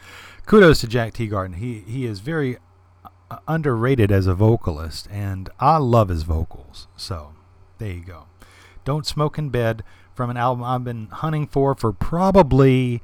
[0.46, 1.56] kudos to Jack Teagarden.
[1.56, 2.58] He he is very
[3.32, 6.88] uh, underrated as a vocalist, and I love his vocals.
[6.96, 7.34] So
[7.80, 8.26] there you go.
[8.84, 13.02] Don't Smoke in Bed from an album I've been hunting for for probably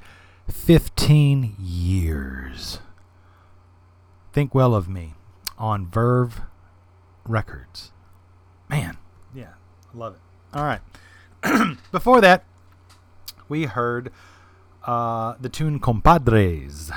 [0.48, 2.78] 15 years.
[4.32, 5.14] Think Well of Me
[5.58, 6.40] on Verve
[7.24, 7.92] Records.
[8.68, 8.96] Man,
[9.34, 9.54] yeah,
[9.92, 10.20] I love it.
[10.56, 10.80] All right.
[11.92, 12.44] Before that,
[13.48, 14.10] we heard
[14.84, 16.90] uh, the tune Compadres.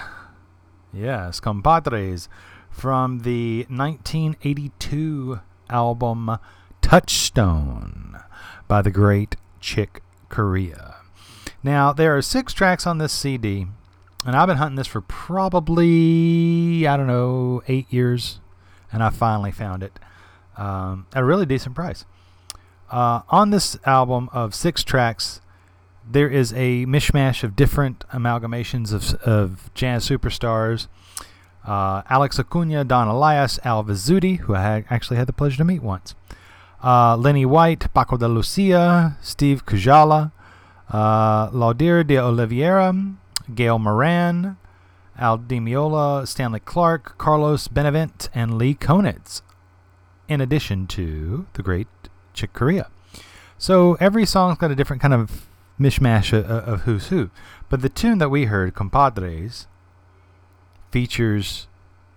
[0.94, 2.30] Yes, Compadres
[2.70, 5.40] from the 1982
[5.70, 6.38] album
[6.82, 8.20] Touchstone
[8.68, 10.96] by the great Chick Corea.
[11.64, 13.66] Now, there are six tracks on this CD,
[14.26, 18.40] and I've been hunting this for probably, I don't know, eight years,
[18.92, 20.00] and I finally found it
[20.58, 22.06] um, at a really decent price.
[22.92, 25.42] Uh, on this album of six tracks,
[26.10, 30.88] there is a mishmash of different amalgamations of, of jazz superstars.
[31.66, 35.64] Uh, Alex Acuna, Don Alias, Al Vizzutti, who I had actually had the pleasure to
[35.64, 36.14] meet once.
[36.84, 40.32] Uh, Lenny White, Paco de Lucia, Steve Kujala,
[40.92, 42.94] uh, Laudir de Oliveira,
[43.54, 44.58] Gail Moran,
[45.18, 49.42] Al Di Meola, Stanley Clarke, Carlos Benavent, and Lee Konitz,
[50.28, 51.88] in addition to the great
[52.34, 52.90] Chick Corea.
[53.58, 55.48] So every song's got a different kind of
[55.80, 57.30] mishmash of, of who's who.
[57.70, 59.68] But the tune that we heard, Compadres,
[60.92, 61.68] features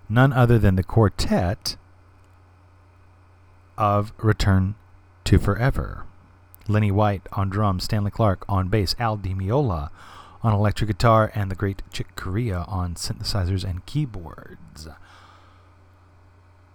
[0.08, 1.76] none other than the quartet
[3.76, 4.74] of Return
[5.24, 6.04] to Forever.
[6.66, 9.90] Lenny White on drums, Stanley Clarke on bass, Al Di Meola
[10.42, 14.88] on electric guitar, and the great Chick Corea on synthesizers and keyboards.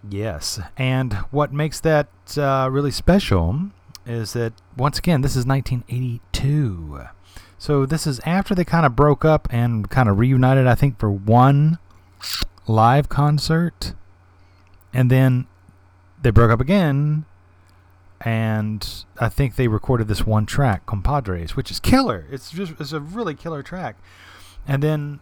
[0.08, 3.70] Yes, and what makes that uh, really special
[4.06, 7.06] is that, once again, this is 1982.
[7.58, 10.98] So this is after they kind of broke up and kind of reunited, I think,
[10.98, 11.78] for one
[12.66, 13.94] live concert.
[14.92, 15.46] And then
[16.20, 17.24] they broke up again.
[18.20, 22.26] And I think they recorded this one track, Compadres, which is killer.
[22.30, 23.96] It's just it's a really killer track.
[24.66, 25.20] And then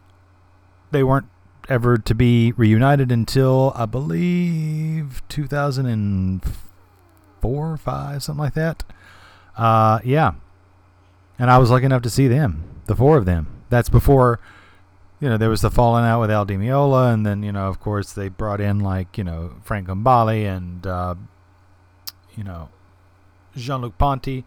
[0.93, 1.27] they weren't
[1.69, 6.72] ever to be reunited until I believe 2004
[7.45, 8.85] or 5, something like that.
[9.57, 10.33] Uh, yeah.
[11.39, 13.63] And I was lucky enough to see them, the four of them.
[13.69, 14.39] That's before,
[15.21, 17.69] you know, there was the falling out with Al Di Meola, and then, you know,
[17.69, 21.15] of course, they brought in, like, you know, Frank Gambale and, uh,
[22.37, 22.69] you know,
[23.57, 24.45] Jean Luc Ponty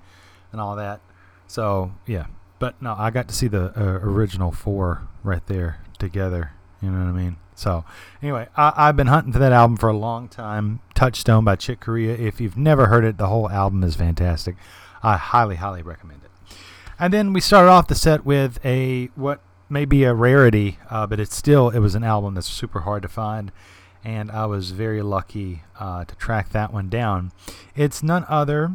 [0.51, 1.01] and all that.
[1.47, 2.27] So, yeah.
[2.59, 6.51] But no, I got to see the uh, original four right there together.
[6.81, 7.37] You know what I mean?
[7.55, 7.85] So,
[8.21, 10.81] anyway, I, I've been hunting for that album for a long time.
[10.93, 12.13] Touchstone by Chick Corea.
[12.13, 14.55] If you've never heard it, the whole album is fantastic.
[15.01, 16.57] I highly, highly recommend it.
[16.99, 21.07] And then we started off the set with a what may be a rarity, uh,
[21.07, 23.51] but it's still it was an album that's super hard to find,
[24.03, 27.31] and I was very lucky uh, to track that one down.
[27.75, 28.73] It's none other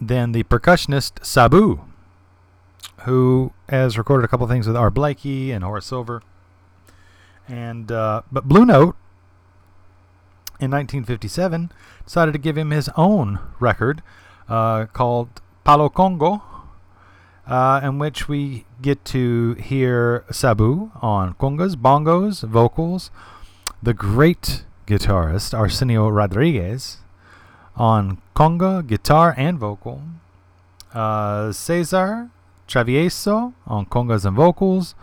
[0.00, 1.80] than the percussionist Sabu,
[3.00, 6.22] who has recorded a couple things with Art Blakey and Horace Silver.
[7.48, 8.96] And uh, but Blue Note
[10.60, 11.72] in 1957
[12.04, 14.02] decided to give him his own record
[14.48, 16.42] uh, called Palo Congo,
[17.46, 23.10] uh, in which we get to hear Sabu on congas, bongos, vocals,
[23.82, 26.98] the great guitarist Arsenio Rodriguez
[27.76, 30.02] on conga, guitar, and vocal,
[30.92, 32.30] uh, Cesar
[32.66, 34.94] Travieso on congas and vocals,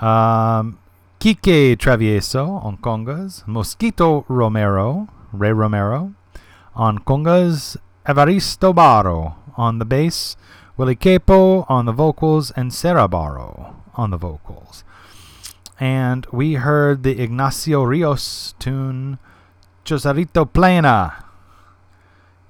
[0.00, 0.79] um,
[1.20, 6.14] Kike Travieso on congas, Mosquito Romero, Ray Romero
[6.74, 7.76] on congas,
[8.06, 10.38] Evaristo Barro on the bass,
[10.78, 14.82] Willie Capo on the vocals, and Sarah on the vocals.
[15.78, 19.18] And we heard the Ignacio Rios tune
[19.84, 21.22] Chosarito Plena.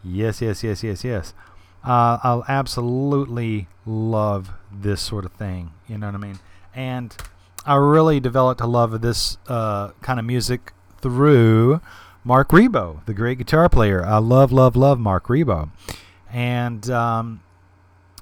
[0.04, 1.34] Yes, yes, yes, yes, yes.
[1.82, 5.72] Uh, I'll absolutely love this sort of thing.
[5.88, 6.38] You know what I mean?
[6.72, 7.16] And
[7.66, 11.80] I really developed a love of this uh, kind of music through
[12.24, 14.04] Marc Ribot, the great guitar player.
[14.04, 15.70] I love, love, love Marc Ribot.
[16.32, 17.42] And um,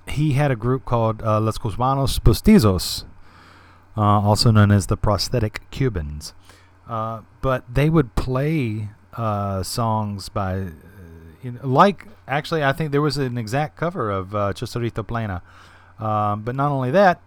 [0.09, 3.05] he had a group called uh, Los Cubanos Postizos,
[3.97, 6.35] uh, also known as the Prosthetic Cubans.
[6.89, 13.19] Uh, but they would play uh, songs by, uh, like, actually, I think there was
[13.19, 15.43] an exact cover of Chosarito Plena.
[15.99, 17.21] Um, but not only that,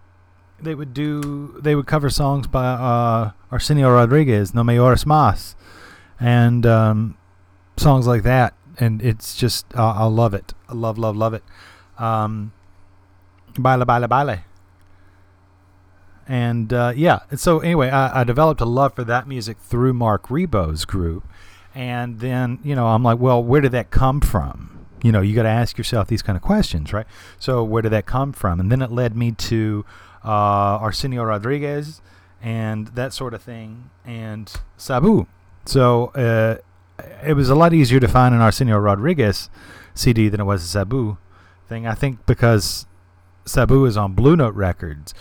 [0.62, 5.56] they would do they would cover songs by uh, Arsenio Rodriguez, No Me Ores Mas,
[6.20, 7.16] and um,
[7.76, 8.54] songs like that.
[8.78, 10.54] And it's just uh, I love it.
[10.68, 11.42] I love love love it.
[11.98, 12.52] Um,
[13.54, 14.44] baile baile baile.
[16.26, 20.30] And uh, yeah, so anyway, I, I developed a love for that music through Marc
[20.30, 21.26] Ribot's group,
[21.74, 24.86] and then you know I'm like, well, where did that come from?
[25.02, 27.06] You know, you got to ask yourself these kind of questions, right?
[27.40, 28.60] So where did that come from?
[28.60, 29.84] And then it led me to
[30.24, 32.00] uh, Arsenio Rodriguez
[32.42, 35.26] and that sort of thing, and Sabu.
[35.64, 36.56] So uh,
[37.24, 39.48] it was a lot easier to find an Arsenio Rodriguez
[39.94, 41.18] CD than it was a Sabu
[41.68, 41.86] thing.
[41.86, 42.86] I think because
[43.44, 45.14] Sabu is on Blue Note Records,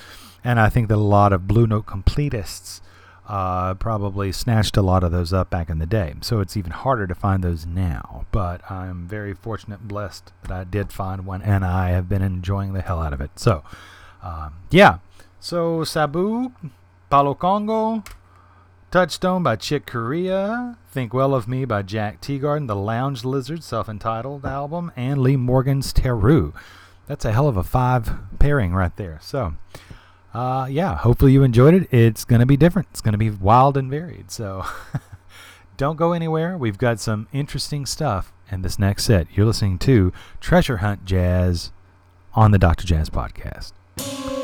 [0.43, 2.81] and I think that a lot of Blue Note completists
[3.27, 6.15] uh, probably snatched a lot of those up back in the day.
[6.21, 8.25] So it's even harder to find those now.
[8.31, 12.21] But I'm very fortunate and blessed that I did find one, and I have been
[12.21, 13.31] enjoying the hell out of it.
[13.37, 13.63] So,
[14.21, 14.99] um, yeah.
[15.39, 16.51] So Sabu,
[17.09, 18.03] Palo Congo,
[18.91, 23.87] Touchstone by Chick Corea, Think Well of Me by Jack Teagarden, The Lounge Lizard self
[23.87, 26.53] entitled album, and Lee Morgan's Taru.
[27.07, 29.17] That's a hell of a five pairing right there.
[29.21, 29.53] So,
[30.33, 31.87] uh, yeah, hopefully you enjoyed it.
[31.91, 34.29] It's going to be different, it's going to be wild and varied.
[34.29, 34.65] So,
[35.77, 36.57] don't go anywhere.
[36.57, 39.27] We've got some interesting stuff in this next set.
[39.33, 41.71] You're listening to Treasure Hunt Jazz
[42.33, 42.85] on the Dr.
[42.85, 43.71] Jazz Podcast.
[43.97, 44.40] Thank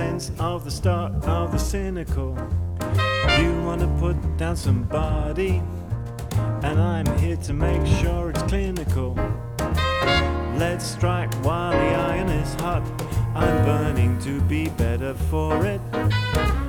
[0.00, 2.30] sense of the start of the cynical.
[3.38, 5.60] You want to put down somebody,
[6.62, 9.12] and I'm here to make sure it's clinical.
[10.56, 12.82] Let's strike while the iron is hot.
[13.34, 15.82] I'm burning to be better for it.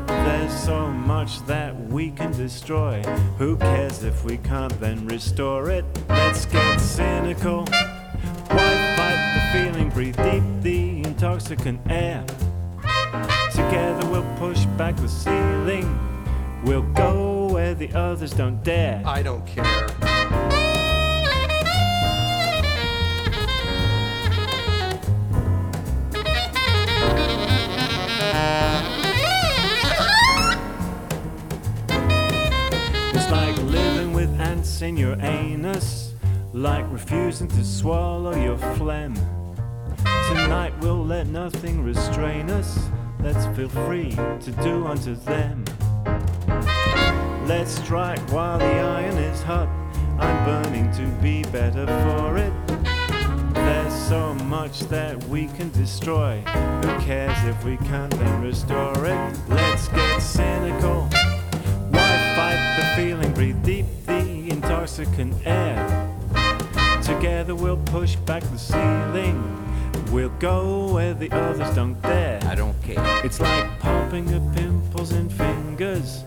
[0.08, 3.02] There's so much that we can destroy.
[3.38, 5.86] Who cares if we can't then restore it?
[6.10, 7.60] Let's get cynical.
[8.56, 9.90] Why fight the feeling?
[9.90, 12.26] Breathe deep the intoxicant air.
[13.52, 15.86] Together we'll push back the ceiling.
[16.64, 19.02] We'll go where the others don't dare.
[19.06, 19.88] I don't care.
[33.14, 36.14] It's like living with ants in your anus.
[36.54, 39.16] like refusing to swallow your phlegm.
[40.28, 42.90] Tonight we'll let nothing restrain us.
[43.24, 45.64] Let's feel free to do unto them.
[47.46, 49.70] Let's strike while the iron is hot.
[50.20, 52.54] I'm burning to be better for it.
[53.54, 56.42] There's so much that we can destroy.
[56.42, 59.40] Who cares if we can't then restore it?
[59.48, 61.04] Let's get cynical.
[61.92, 63.34] Why fight the feeling?
[63.34, 66.10] Breathe deep the intoxicant air.
[67.04, 69.38] Together we'll push back the ceiling.
[70.12, 72.42] We'll go where the others don't dare.
[72.44, 73.26] I don't care.
[73.26, 76.26] It's like popping a pimples in fingers.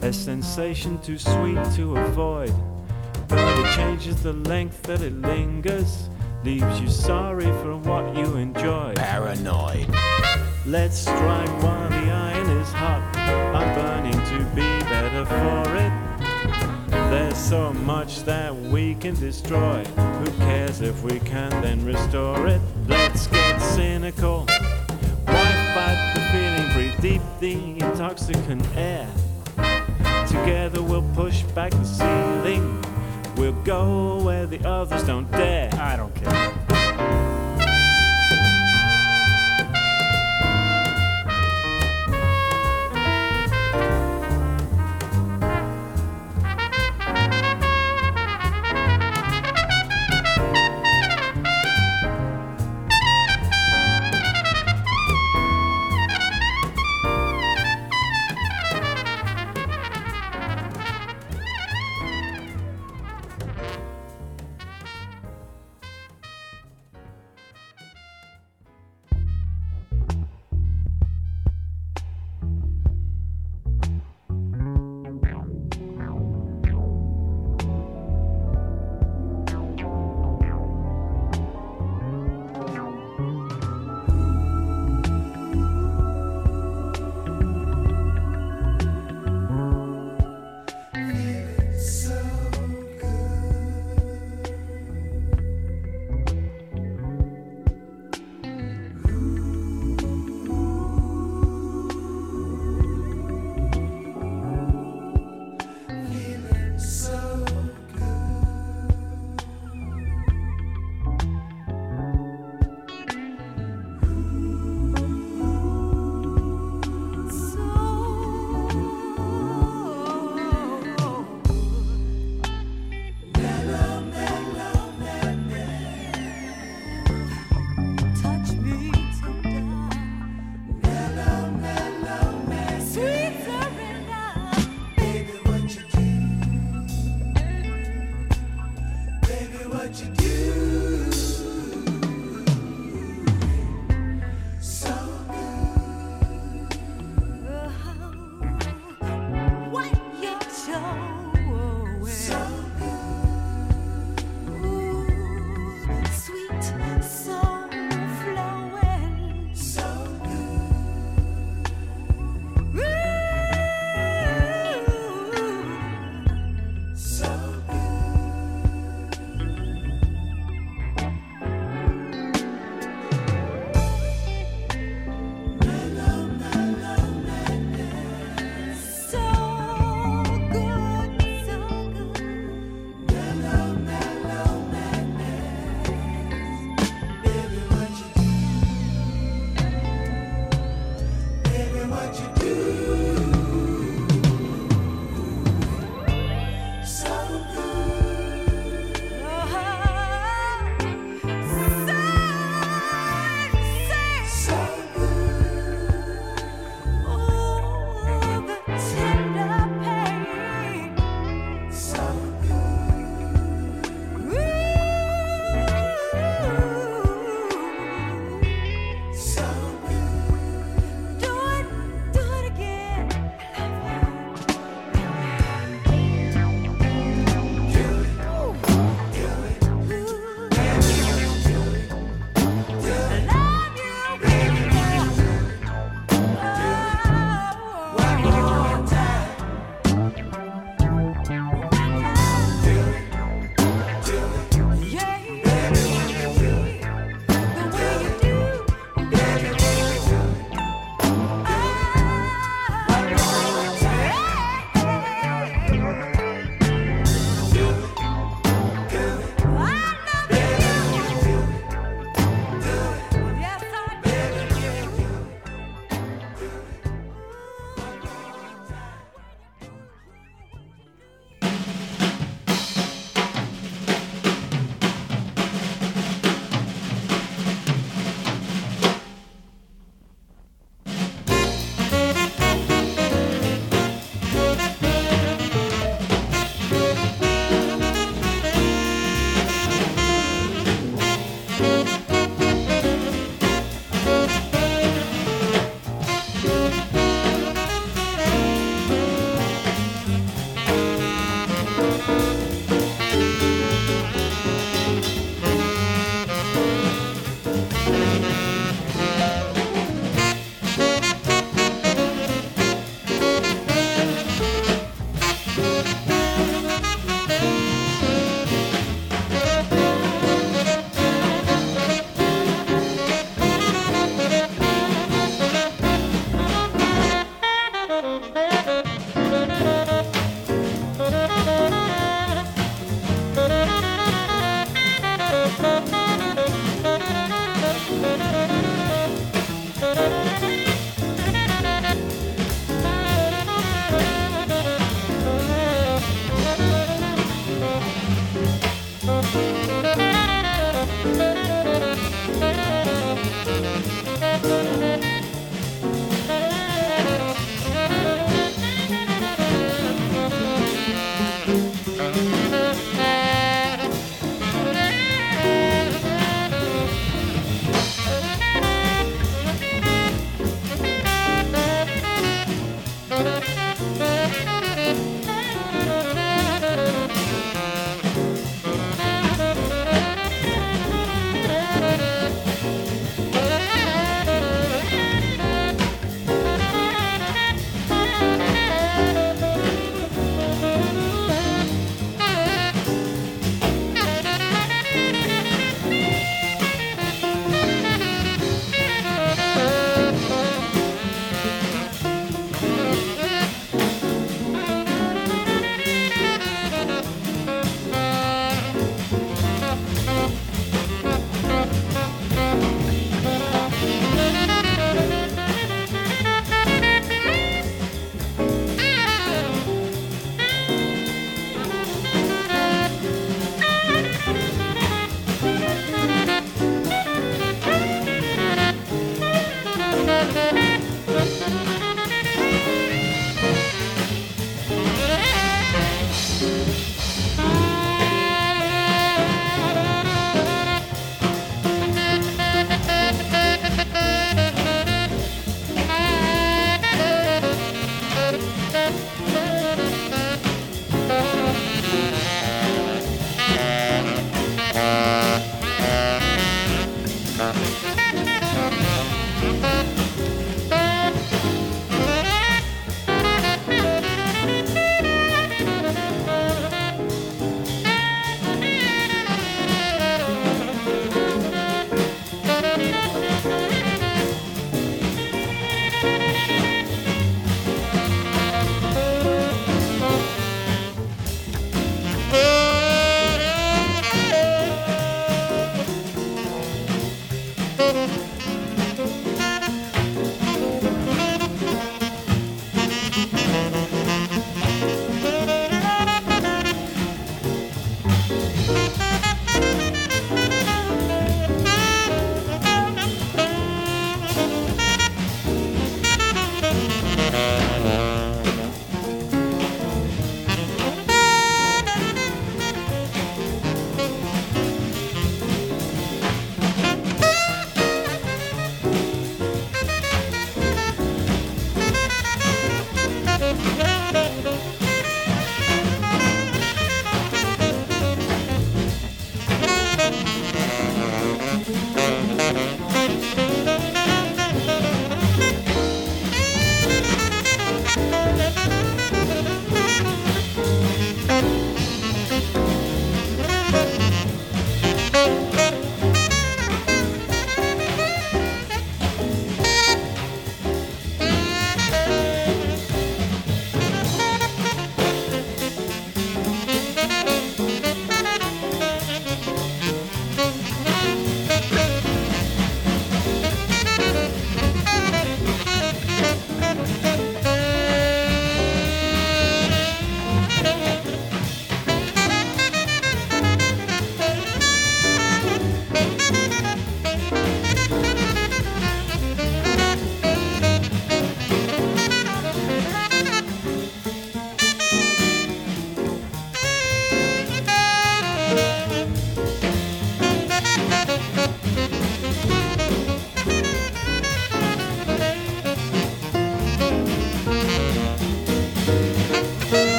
[0.00, 2.54] A sensation too sweet to avoid.
[3.28, 6.08] But it changes the length that it lingers.
[6.44, 8.94] Leaves you sorry for what you enjoy.
[8.96, 9.86] Paranoid.
[10.64, 13.02] Let's strike while the iron is hot.
[13.16, 16.15] I'm burning to be better for it.
[17.16, 19.82] There's so much that we can destroy.
[19.84, 22.60] Who cares if we can then restore it?
[22.86, 24.40] Let's get cynical.
[25.24, 26.72] Why fight the feeling?
[26.74, 29.08] Breathe deep the intoxicant air.
[30.28, 32.84] Together we'll push back the ceiling.
[33.36, 35.72] We'll go where the others don't dare.
[35.72, 36.55] I don't care.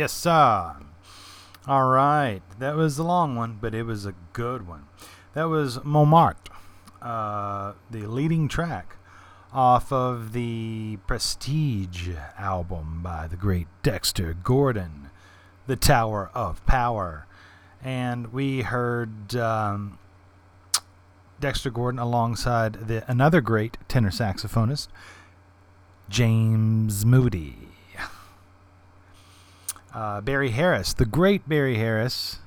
[0.00, 0.76] Yes, sir.
[1.66, 2.40] All right.
[2.58, 4.84] That was a long one, but it was a good one.
[5.34, 6.54] That was Montmartre,
[7.02, 8.96] uh, the leading track
[9.52, 12.08] off of the Prestige
[12.38, 15.10] album by the great Dexter Gordon,
[15.66, 17.26] The Tower of Power.
[17.84, 19.98] And we heard um,
[21.40, 24.88] Dexter Gordon alongside the, another great tenor saxophonist,
[26.08, 27.69] James Moody.
[29.92, 32.38] Uh, Barry Harris, the great Barry Harris,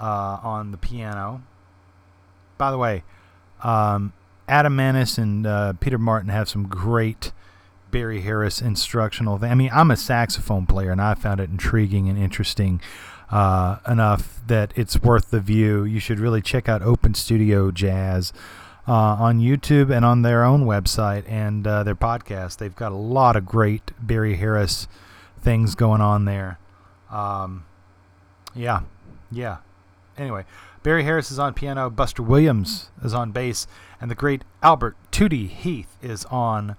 [0.00, 1.42] uh, on the piano.
[2.58, 3.04] By the way,
[3.62, 4.12] um,
[4.48, 7.32] Adam Maness and uh, Peter Martin have some great
[7.90, 9.38] Barry Harris instructional.
[9.38, 12.80] Th- I mean, I'm a saxophone player, and I found it intriguing and interesting
[13.30, 15.84] uh, enough that it's worth the view.
[15.84, 18.32] You should really check out Open Studio Jazz.
[18.88, 22.96] Uh, on YouTube and on their own website and uh, their podcast, they've got a
[22.96, 24.88] lot of great Barry Harris
[25.42, 26.58] things going on there.
[27.10, 27.64] Um,
[28.54, 28.82] yeah,
[29.30, 29.58] yeah.
[30.16, 30.44] Anyway,
[30.82, 33.66] Barry Harris is on piano, Buster Williams is on bass,
[34.00, 36.76] and the great Albert Tootie Heath is on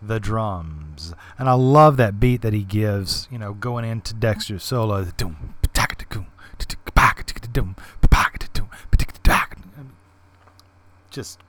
[0.00, 1.14] the drums.
[1.38, 5.06] And I love that beat that he gives, you know, going into Dexter's solo.
[11.10, 11.40] Just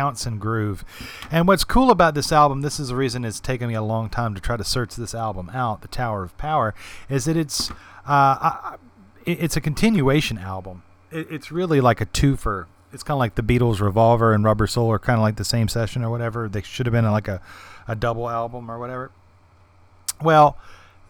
[0.00, 0.82] bounce and groove.
[1.30, 4.08] And what's cool about this album, this is the reason it's taken me a long
[4.08, 6.74] time to try to search this album out, The Tower of Power,
[7.10, 7.70] is that it's
[8.06, 8.76] uh,
[9.26, 10.82] it's a continuation album.
[11.10, 12.64] it's really like a twofer.
[12.94, 15.44] It's kind of like the Beatles' Revolver and Rubber Soul are kind of like the
[15.44, 16.48] same session or whatever.
[16.48, 17.42] They should have been like a,
[17.86, 19.10] a double album or whatever.
[20.22, 20.56] Well,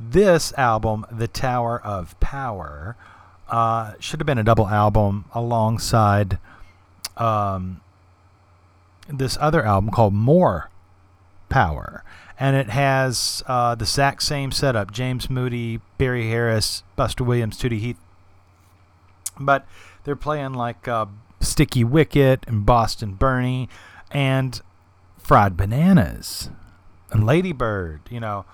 [0.00, 2.96] this album, The Tower of Power,
[3.48, 6.38] uh, should have been a double album alongside
[7.16, 7.80] um,
[9.12, 10.70] this other album called More
[11.48, 12.04] Power.
[12.38, 17.80] And it has uh, the exact same setup James Moody, Barry Harris, Buster Williams, Tootie
[17.80, 17.98] Heath.
[19.38, 19.66] But
[20.04, 21.06] they're playing like uh,
[21.40, 23.68] Sticky Wicket and Boston Bernie
[24.10, 24.60] and
[25.18, 26.50] Fried Bananas
[27.10, 28.44] and Ladybird, you know,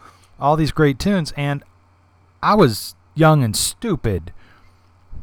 [0.41, 1.33] all these great tunes.
[1.37, 1.63] And
[2.43, 4.33] I was young and stupid.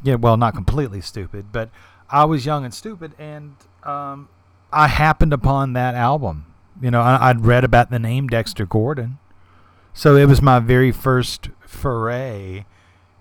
[0.03, 1.69] Yeah, well, not completely stupid, but
[2.09, 4.29] I was young and stupid, and um,
[4.73, 6.45] I happened upon that album.
[6.81, 9.19] You know, I, would read about the name Dexter Gordon.
[9.93, 12.65] So it was my very first foray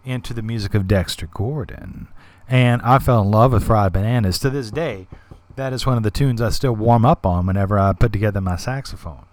[0.04, 2.08] into the music of Dexter Gordon.
[2.48, 4.38] And I fell in love with Fried Bananas.
[4.40, 5.06] To this day,
[5.56, 8.40] that is one of the tunes I still warm up on whenever I put together
[8.40, 9.26] my saxophone.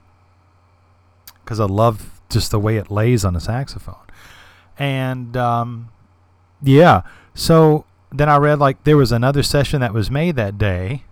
[1.43, 3.95] Because I love just the way it lays on the saxophone.
[4.77, 5.89] And um,
[6.61, 7.01] yeah,
[7.33, 11.03] so then I read like there was another session that was made that day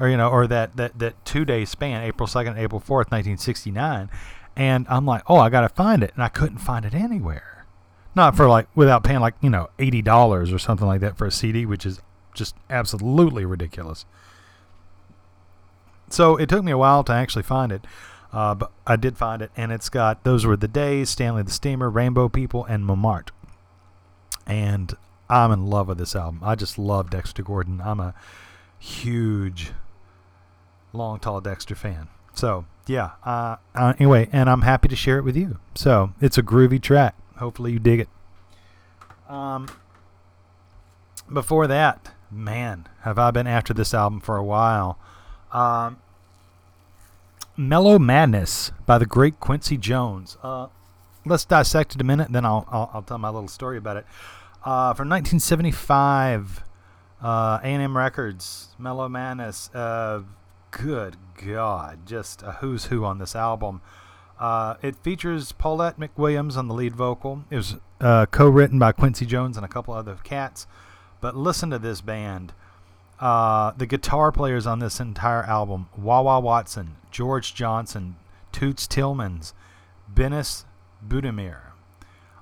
[0.00, 3.38] or you know, or that that that two day span, April second, April fourth, nineteen
[3.38, 4.10] sixty nine,
[4.56, 7.66] and I'm like, oh, I gotta find it, and I couldn't find it anywhere.
[8.14, 11.26] Not for like without paying like you know eighty dollars or something like that for
[11.26, 12.00] a CD, which is
[12.34, 14.04] just absolutely ridiculous.
[16.10, 17.86] So it took me a while to actually find it,
[18.32, 21.50] uh, but I did find it, and it's got those were the days, Stanley the
[21.50, 23.32] Steamer, Rainbow People, and Montmartre.
[24.46, 24.94] And
[25.28, 26.40] I'm in love with this album.
[26.42, 27.82] I just love Dexter Gordon.
[27.82, 28.14] I'm a
[28.78, 29.72] huge
[30.92, 32.08] long tall Dexter fan.
[32.34, 33.10] So yeah.
[33.24, 35.58] Uh, uh, anyway, and I'm happy to share it with you.
[35.74, 37.14] So it's a groovy track.
[37.36, 38.08] Hopefully you dig it.
[39.28, 39.68] Um,
[41.32, 44.98] before that, man, have I been after this album for a while.
[45.52, 45.98] Um,
[47.56, 50.36] Mellow Madness by the great Quincy Jones.
[50.42, 50.68] Uh,
[51.26, 54.06] let's dissect it a minute, then I'll, I'll, I'll tell my little story about it.
[54.64, 56.64] Uh, from 1975,
[57.22, 59.70] uh, A&M Records, Mellow Madness.
[60.70, 63.80] Good God, just a who's who on this album.
[64.38, 67.44] Uh, it features Paulette McWilliams on the lead vocal.
[67.50, 70.66] It was uh, co-written by Quincy Jones and a couple other cats.
[71.20, 72.52] But listen to this band.
[73.18, 78.16] Uh, the guitar players on this entire album: Wah Wah Watson, George Johnson,
[78.52, 79.52] Toots Thielemans,
[80.12, 80.64] Dennis
[81.06, 81.60] Budimir.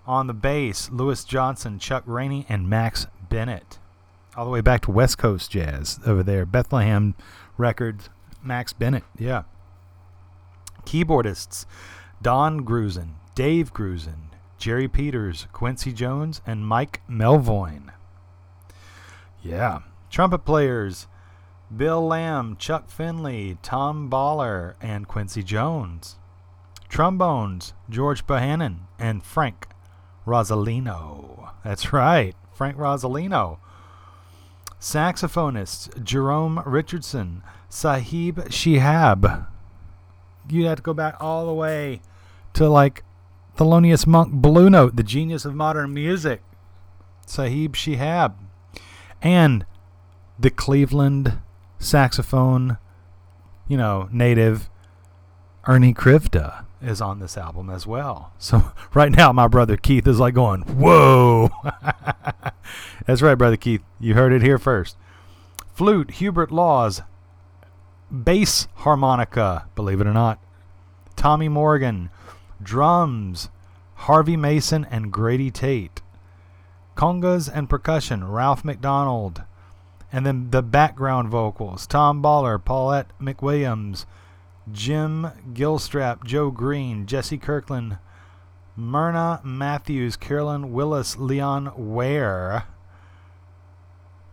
[0.07, 3.78] On the bass, Louis Johnson, Chuck Rainey, and Max Bennett.
[4.36, 6.44] All the way back to West Coast jazz over there.
[6.44, 7.15] Bethlehem
[7.57, 8.11] Records,
[8.47, 9.05] Max Bennett.
[9.18, 9.43] Yeah.
[10.85, 11.66] Keyboardists
[12.23, 17.93] Don Grusin, Dave Grusin, Jerry Peters, Quincy Jones, and Mike Melvoin.
[19.43, 19.81] Yeah.
[20.10, 21.06] Trumpet players
[21.74, 26.16] Bill Lamb, Chuck Findley, Tom Bahler, and Quincy Jones.
[26.89, 29.66] Trombones George Bohannon and Frank
[30.24, 31.51] Rosolino.
[31.64, 33.59] That's right, Frank Rosolino.
[34.81, 39.47] Saxophonists Jerome Richardson, Sahib Shihab.
[40.49, 42.01] You'd have to go back all the way
[42.55, 43.03] to like
[43.57, 46.43] Thelonious Monk Blue Note, the genius of modern music.
[47.27, 48.35] Sahib Shihab.
[49.21, 49.67] And
[50.39, 51.39] the Cleveland
[51.79, 52.79] saxophone,
[53.67, 54.69] you know, native
[55.67, 58.33] Ernie Krivda is on this album as well.
[58.39, 61.51] So right now, my brother Keith is like going, "Whoa!"
[63.07, 63.83] That's right, brother Keith.
[63.99, 64.97] You heard it here first.
[65.75, 67.03] Flute, Hubert Laws.
[68.11, 70.39] Bass harmonica, believe it or not.
[71.16, 72.11] Tommy Morgan.
[72.62, 73.51] Drums,
[73.95, 76.03] Harvey Mason and Grady Tate.
[76.97, 79.43] Congas and percussion, Ralph MacDonald.
[80.12, 84.07] And then the background vocals, Tom Bahler, Paulette McWilliams,
[84.70, 87.99] Jim Gilstrap, Joe Green, Jesse Kirkland,
[88.77, 92.65] Myrna Matthews, Carolyn Willis, Leon Ware,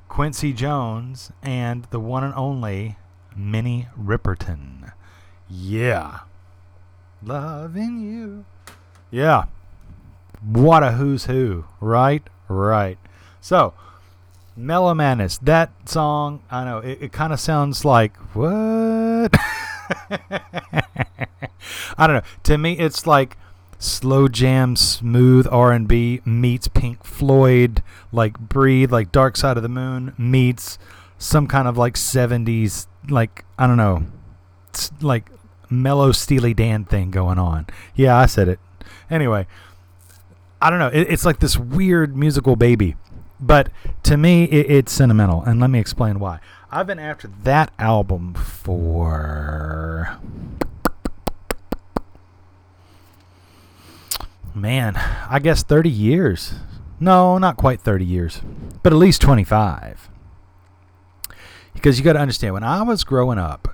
[0.07, 2.97] Quincy Jones, and the one and only
[3.35, 4.91] Minnie Riperton.
[5.49, 6.19] Yeah.
[7.21, 8.45] Loving you.
[9.11, 9.45] Yeah.
[10.43, 12.23] What a who's who, right?
[12.47, 12.97] Right.
[13.39, 13.73] So,
[14.55, 19.31] Mellow Madness, that song, I know, it, it kind of sounds like, what?
[21.97, 22.21] I don't know.
[22.43, 23.37] To me, it's like
[23.79, 30.13] slow jam, smooth R&B meets Pink Floyd, like Breathe, like Dark Side of the Moon
[30.17, 30.77] meets
[31.17, 34.05] some kind of like 70s, like, I don't know,
[35.01, 35.29] like
[35.69, 37.67] mellow Steely Dan thing going on.
[37.95, 38.59] Yeah, I said it.
[39.09, 39.47] Anyway,
[40.61, 40.87] I don't know.
[40.87, 42.95] It, it's like this weird musical baby.
[43.39, 43.69] But
[44.03, 45.43] to me, it, it's sentimental.
[45.43, 46.39] And let me explain why.
[46.71, 50.17] I've been after that album for.
[54.55, 54.95] Man,
[55.29, 56.55] I guess 30 years.
[56.99, 58.41] No, not quite 30 years,
[58.81, 60.09] but at least 25.
[61.73, 63.67] Because you got to understand, when I was growing up,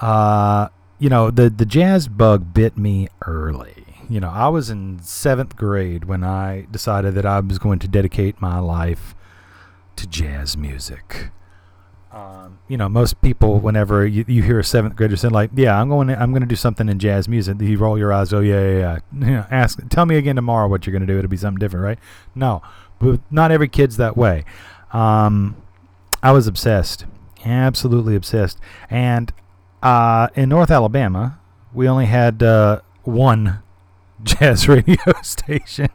[0.00, 0.68] uh,
[0.98, 3.84] you know, the, the jazz bug bit me early.
[4.08, 7.88] You know, I was in seventh grade when I decided that I was going to
[7.88, 9.14] dedicate my life
[9.96, 11.30] to jazz music.
[12.12, 15.80] Um, you know, most people, whenever you, you hear a seventh grader say, like, "Yeah,
[15.80, 18.32] I'm going, to, I'm going to do something in jazz music," you roll your eyes.
[18.32, 18.98] Oh, yeah, yeah, yeah.
[19.26, 21.18] You know, ask, tell me again tomorrow what you're going to do.
[21.18, 21.98] It'll be something different, right?
[22.34, 22.62] No,
[22.98, 24.44] but not every kid's that way.
[24.92, 25.56] Um,
[26.20, 27.06] I was obsessed,
[27.44, 28.58] absolutely obsessed,
[28.88, 29.32] and
[29.82, 31.38] uh, in North Alabama,
[31.72, 33.62] we only had uh, one
[34.22, 35.88] jazz radio station,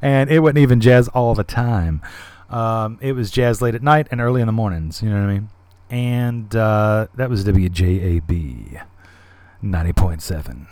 [0.00, 2.00] and it wasn't even jazz all the time.
[2.48, 5.02] Um, it was jazz late at night and early in the mornings.
[5.02, 5.48] You know what I mean?
[5.90, 8.82] And uh, that was WJAB,
[9.62, 10.66] ninety point seven.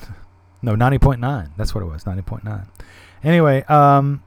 [0.62, 1.50] No, ninety point nine.
[1.56, 2.06] That's what it was.
[2.06, 2.66] Ninety point nine.
[3.22, 4.22] Anyway, um,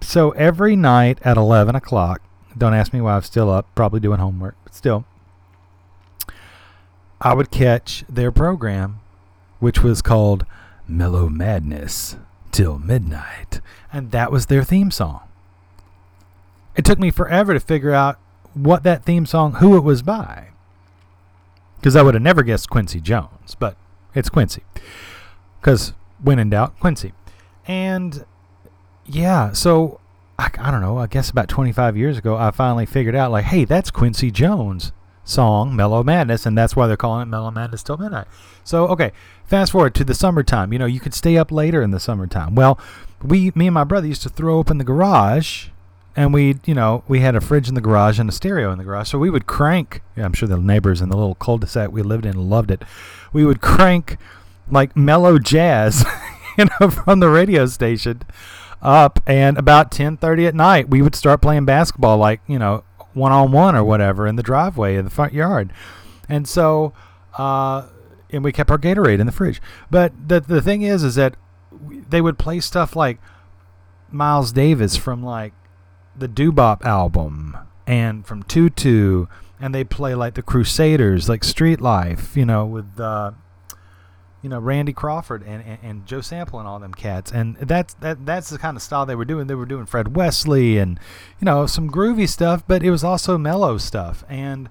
[0.00, 2.22] so every night at eleven o'clock.
[2.56, 3.66] Don't ask me why I'm still up.
[3.74, 5.04] Probably doing homework, but still.
[7.20, 9.00] I would catch their program,
[9.58, 10.46] which was called
[10.88, 12.16] Mellow Madness
[12.50, 13.60] Till Midnight.
[13.92, 15.20] And that was their theme song.
[16.76, 18.18] It took me forever to figure out
[18.54, 20.48] what that theme song, who it was by.
[21.76, 23.76] Because I would have never guessed Quincy Jones, but
[24.14, 24.62] it's Quincy.
[25.60, 27.12] Because when in doubt, Quincy.
[27.66, 28.24] And
[29.06, 29.99] yeah, so
[30.40, 33.44] I, I don't know, I guess about 25 years ago, I finally figured out, like,
[33.44, 34.92] hey, that's Quincy Jones'
[35.22, 38.26] song, Mellow Madness, and that's why they're calling it Mellow Madness Till Midnight.
[38.64, 39.12] So, okay,
[39.44, 40.72] fast forward to the summertime.
[40.72, 42.54] You know, you could stay up later in the summertime.
[42.54, 42.80] Well,
[43.22, 45.68] we, me and my brother used to throw open the garage
[46.16, 48.78] and we, you know, we had a fridge in the garage and a stereo in
[48.78, 49.10] the garage.
[49.10, 50.02] So we would crank.
[50.16, 52.82] I'm sure the neighbors in the little cul-de-sac we lived in loved it.
[53.32, 54.16] We would crank
[54.70, 56.04] like mellow jazz,
[56.58, 58.22] you know, from the radio station
[58.82, 63.32] up, and about 10:30 at night we would start playing basketball, like you know, one
[63.32, 65.72] on one or whatever in the driveway in the front yard,
[66.28, 66.92] and so.
[67.38, 67.86] Uh,
[68.32, 69.60] and we kept our Gatorade in the fridge.
[69.90, 71.36] But the the thing is, is that
[72.08, 73.18] they would play stuff like
[74.10, 75.52] Miles Davis from like
[76.16, 79.26] the Doo-Bop album and from Tutu,
[79.60, 83.32] and they play like the Crusaders, like Street Life, you know, with uh,
[84.42, 87.94] you know Randy Crawford and, and, and Joe Sample and all them cats, and that's
[87.94, 89.46] that that's the kind of style they were doing.
[89.46, 90.98] They were doing Fred Wesley and
[91.40, 94.24] you know some groovy stuff, but it was also mellow stuff.
[94.28, 94.68] And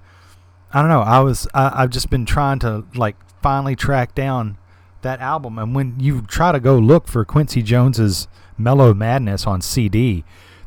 [0.72, 4.58] I don't know, I was I, I've just been trying to like finally track down
[5.02, 8.28] that album, and when you try to go look for Quincy Jones's
[8.58, 10.24] Mellow Madness on CD,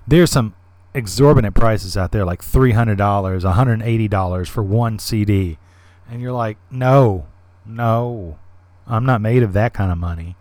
[0.08, 0.56] there's some
[0.94, 5.58] exorbitant prices out there, like three hundred dollars, hundred and eighty dollars for one CD,
[6.10, 7.28] and you're like, no,
[7.66, 8.40] no,
[8.88, 10.36] I'm not made of that kind of money.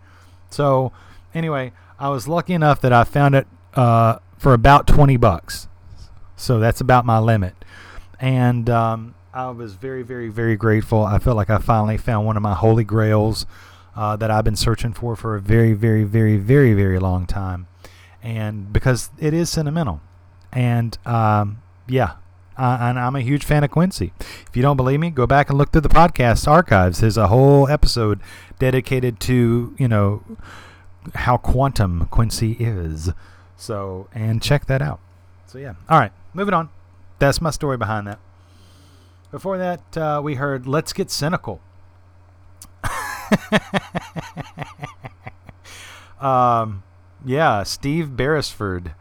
[0.49, 0.91] So,
[1.33, 5.67] anyway, I was lucky enough that I found it uh, for about twenty bucks.
[6.35, 7.53] So that's about my limit,
[8.19, 11.03] and um, I was very, very, very grateful.
[11.05, 13.45] I felt like I finally found one of my holy grails
[13.95, 17.67] uh, that I've been searching for for a very, very, very, very, very long time,
[18.21, 20.01] and because it is sentimental,
[20.51, 22.15] and um, yeah,
[22.57, 24.13] uh, and I'm a huge fan of Quincy.
[24.19, 26.99] If you don't believe me, go back and look through the podcast archives.
[26.99, 28.19] There's a whole episode
[28.59, 30.23] dedicated to you know
[31.15, 33.11] how quantum Quincy is.
[33.57, 34.99] So and check that out.
[35.47, 36.69] So yeah, all right, moving on.
[37.19, 38.19] That's my story behind that.
[39.31, 41.61] Before that, uh, we heard "Let's Get Cynical."
[46.21, 46.83] um,
[47.25, 48.93] yeah, Steve Beresford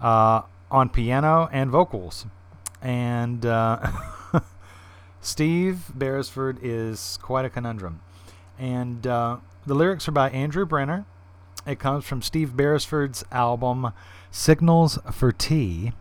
[0.00, 2.26] uh, on piano and vocals,
[2.86, 3.84] and uh,
[5.20, 8.00] Steve Beresford is quite a conundrum.
[8.60, 11.04] And uh, the lyrics are by Andrew Brenner.
[11.66, 13.92] It comes from Steve Beresford's album
[14.30, 15.92] "Signals for Tea."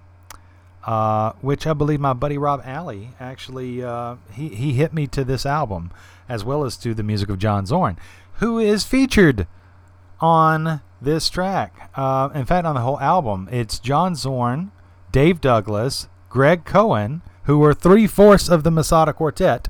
[0.83, 5.23] Uh, which I believe my buddy Rob Alley actually uh, he he hit me to
[5.23, 5.89] this album
[6.29, 7.97] as well as to the music of John Zorn,
[8.33, 9.47] who is featured
[10.19, 11.89] on this track.
[11.95, 14.71] Uh, in fact, on the whole album, it's John Zorn,
[15.11, 19.69] Dave Douglas, Greg Cohen, who were three fourths of the Masada Quartet,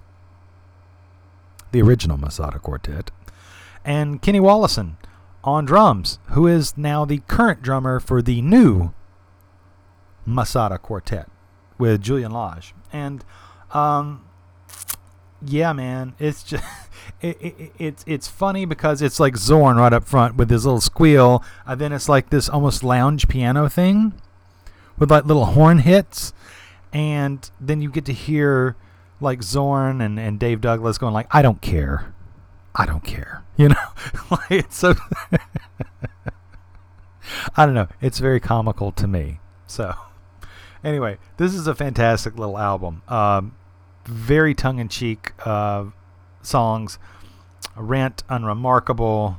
[1.72, 3.12] the original Masada Quartet,
[3.86, 4.96] and Kenny Wollesen
[5.44, 8.92] on drums, who is now the current drummer for the new
[10.26, 11.30] Masada Quartet
[11.78, 12.74] with Julian Lage.
[12.92, 13.24] And
[13.72, 14.26] um,
[15.46, 16.64] yeah, man, it's just
[17.22, 20.82] it, it, it's it's funny because it's like Zorn right up front with his little
[20.82, 24.20] squeal, and then it's like this almost lounge piano thing
[24.98, 26.34] with like little horn hits,
[26.96, 28.78] and then you get to hear
[29.20, 32.16] like Zorn and, and Dave Douglas going like, "I don't care,
[32.74, 33.88] I don't care," you know,
[34.32, 34.96] like it's so.
[37.58, 37.88] I don't know.
[38.02, 39.40] It's very comical to me.
[39.68, 39.96] So,
[40.84, 43.02] anyway, this is a fantastic little album.
[43.08, 43.56] Um,
[44.06, 45.86] very tongue in cheek uh,
[46.44, 46.98] songs.
[47.76, 49.38] Rent, Unremarkable,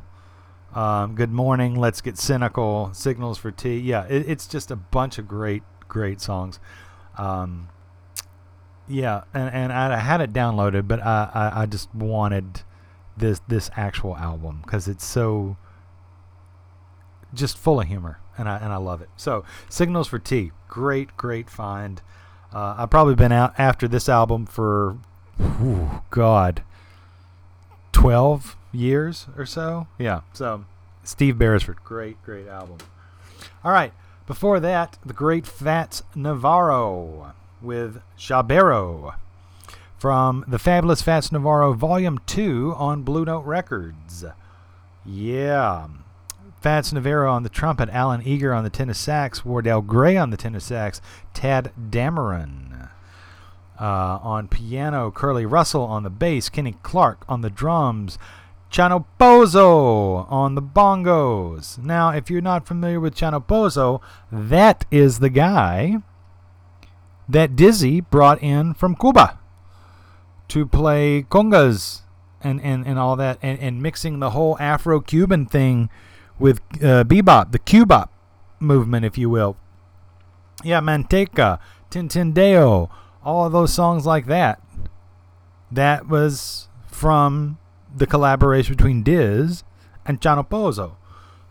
[0.74, 3.78] um, Good Morning, Let's Get Cynical, Signals for Tea.
[3.78, 6.58] Yeah, it, it's just a bunch of great, great songs.
[7.16, 7.68] Um,
[8.88, 12.62] yeah, and, and I had it downloaded, but I, I, I just wanted
[13.16, 15.56] this this actual album because it's so
[17.34, 19.08] just full of humor, and I and I love it.
[19.16, 22.00] So, Signals for Tea, great, great find.
[22.52, 24.96] Uh, I've probably been out after this album for,
[25.36, 26.62] whew, God,
[27.92, 29.88] 12 years or so.
[29.98, 30.64] Yeah, so
[31.02, 32.78] Steve Beresford, great, great album.
[33.64, 33.92] All right,
[34.26, 37.32] before that, the great Fats Navarro
[37.62, 39.14] with Jahbero
[39.98, 44.24] from the Fabulous Fats Navarro Volume 2 on Blue Note Records.
[45.04, 45.88] Yeah.
[46.60, 50.36] Fats Navarro on the trumpet, Allen Eager on the tenor sax, Wardell Gray on the
[50.36, 51.00] tenor sax,
[51.34, 52.88] Tadd Dameron
[53.78, 58.18] Uh, on piano, Curly Russell on the bass, Kenny Clarke on the drums,
[58.70, 61.78] Chano Pozo on the bongos.
[61.78, 65.98] Now, if you're not familiar with Chano Pozo, that is the guy
[67.28, 69.38] that Dizzy brought in from Cuba
[70.48, 72.02] to play congas
[72.40, 75.88] and, and, and all that, and, and mixing the whole Afro Cuban thing
[76.38, 78.08] with uh, bebop, the Cubop
[78.60, 79.56] movement, if you will.
[80.62, 81.58] Yeah, Manteca,
[81.90, 82.90] Tin Tin Deo,
[83.24, 84.60] all those songs like that.
[85.70, 87.58] That was from
[87.96, 89.64] the collaboration between Diz
[90.04, 90.96] and Chano Pozo.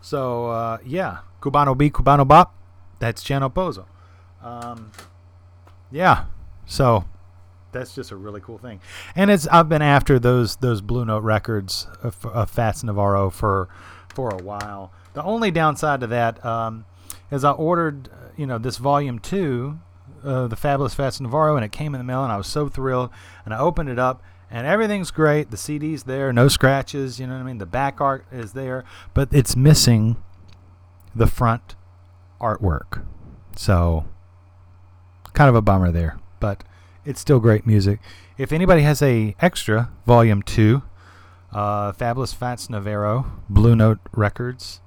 [0.00, 2.54] So, uh, yeah, Cubano Beat, Cubano Bop,
[2.98, 3.86] that's Chano Pozo.
[4.42, 4.92] Um,
[5.90, 6.26] yeah,
[6.64, 7.04] so
[7.72, 8.80] that's just a really cool thing.
[9.14, 13.68] And it's I've been after those those Blue Note records of, of Fats Navarro for
[14.08, 14.92] for a while.
[15.14, 16.84] The only downside to that um,
[17.30, 19.78] is I ordered, uh, you know, this volume two,
[20.24, 22.68] uh, the Fabulous Fats Navarro, and it came in the mail, and I was so
[22.68, 23.10] thrilled.
[23.44, 25.50] And I opened it up, and everything's great.
[25.50, 27.18] The CD's there, no scratches.
[27.18, 27.58] You know what I mean?
[27.58, 30.16] The back art is there, but it's missing
[31.14, 31.74] the front
[32.40, 33.04] artwork.
[33.56, 34.04] So,
[35.32, 36.62] kind of a bummer there, but
[37.04, 38.00] it's still great music.
[38.38, 40.82] If anybody has a extra volume two,
[41.52, 44.80] uh, Fabulous Fats Navarro, Blue Note Records,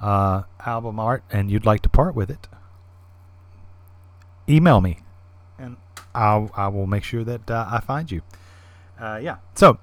[0.00, 2.46] uh, album art, and you'd like to part with it,
[4.48, 4.98] email me,
[5.58, 5.76] and
[6.14, 8.22] I'll I will make sure that uh, I find you.
[9.00, 9.36] Uh, yeah.
[9.54, 9.78] So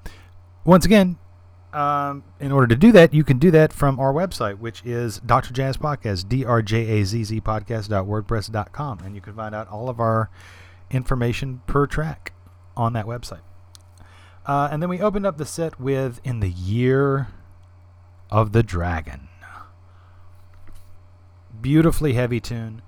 [0.64, 1.18] once again,
[1.74, 5.20] um, in order to do that, you can do that from our website, which is
[5.20, 5.54] Dr.
[5.54, 9.00] Jazz Podcast, D-R-J-A-Z-Z podcast.wordpress.com.
[9.00, 10.30] And you can find out all of our
[10.90, 12.34] information per track
[12.76, 13.42] on that website.
[14.46, 17.28] Uh, and then we opened up the set with In the Year
[18.32, 19.28] of the Dragon.
[21.60, 22.82] Beautifully heavy tune.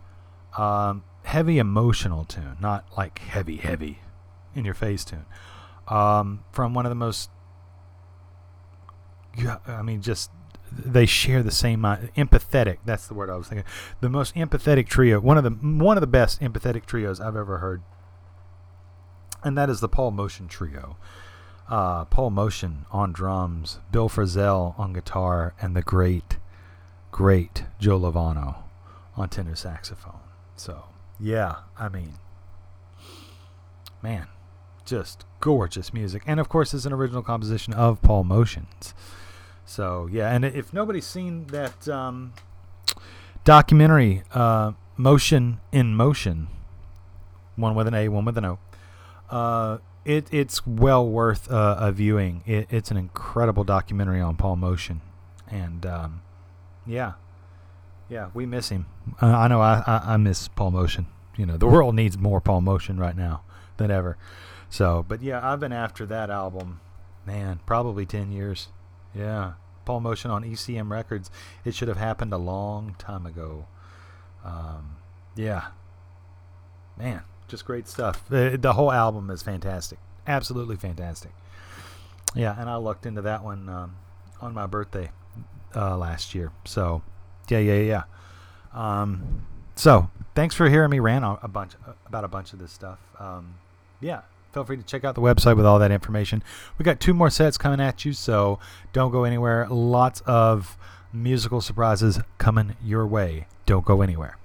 [0.57, 3.99] Um, heavy emotional tune, not like heavy, heavy
[4.55, 5.25] in your face tune.
[5.89, 7.29] Um, from one of the most
[9.67, 10.31] I mean, just
[10.71, 12.77] they share the same uh, empathetic.
[12.85, 13.65] That's the word I was thinking.
[14.01, 17.59] The most empathetic trio, one of the one of the best empathetic trios I've ever
[17.59, 17.81] heard,
[19.43, 20.97] and that is the Paul Motian trio.
[21.67, 26.37] Uh, Paul Motian on drums, Bill Frisell on guitar, and the great,
[27.11, 28.63] great Joe Lovano
[29.15, 30.19] on tenor saxophone.
[30.55, 30.85] So
[31.19, 32.13] yeah, I mean,
[34.01, 34.27] man,
[34.89, 38.93] just gorgeous music, and of course, it's an original composition of Paul Motian's.
[39.65, 42.33] So yeah, and if nobody's seen that um,
[43.43, 46.47] documentary, uh, Motian in Motion,
[47.55, 48.59] one with an A, one with an O,
[49.29, 52.43] uh, it it's well worth uh, a viewing.
[52.47, 55.01] It, it's an incredible documentary on Paul Motian,
[55.47, 56.21] and um,
[56.87, 57.13] yeah,
[58.09, 58.87] yeah, we miss him.
[59.21, 61.05] I know I, I I miss Paul Motian.
[61.37, 63.43] You know, the world needs more Paul Motian right now
[63.77, 64.17] than ever.
[64.69, 66.79] So, but yeah, I've been after that album,
[67.25, 68.67] man, probably ten years.
[69.15, 69.53] Yeah,
[69.85, 71.31] Paul Motian on ECM Records.
[71.65, 73.65] It should have happened a long time ago.
[74.45, 74.97] Um,
[75.35, 75.67] yeah,
[76.97, 78.27] man, just great stuff.
[78.29, 81.31] The, the whole album is fantastic, absolutely fantastic.
[82.35, 83.95] Yeah, and I looked into that one um,
[84.39, 85.09] on my birthday
[85.75, 86.51] uh, last year.
[86.65, 87.01] So,
[87.49, 88.03] yeah, yeah, yeah.
[88.73, 91.73] Um, so, thanks for hearing me rant a bunch
[92.05, 92.99] about a bunch of this stuff.
[93.17, 93.55] Um,
[93.99, 96.43] yeah, feel free to check out the website with all that information.
[96.77, 98.59] We got two more sets coming at you, so
[98.93, 99.67] don't go anywhere.
[99.69, 100.77] Lots of
[101.13, 103.47] musical surprises coming your way.
[103.65, 104.37] Don't go anywhere.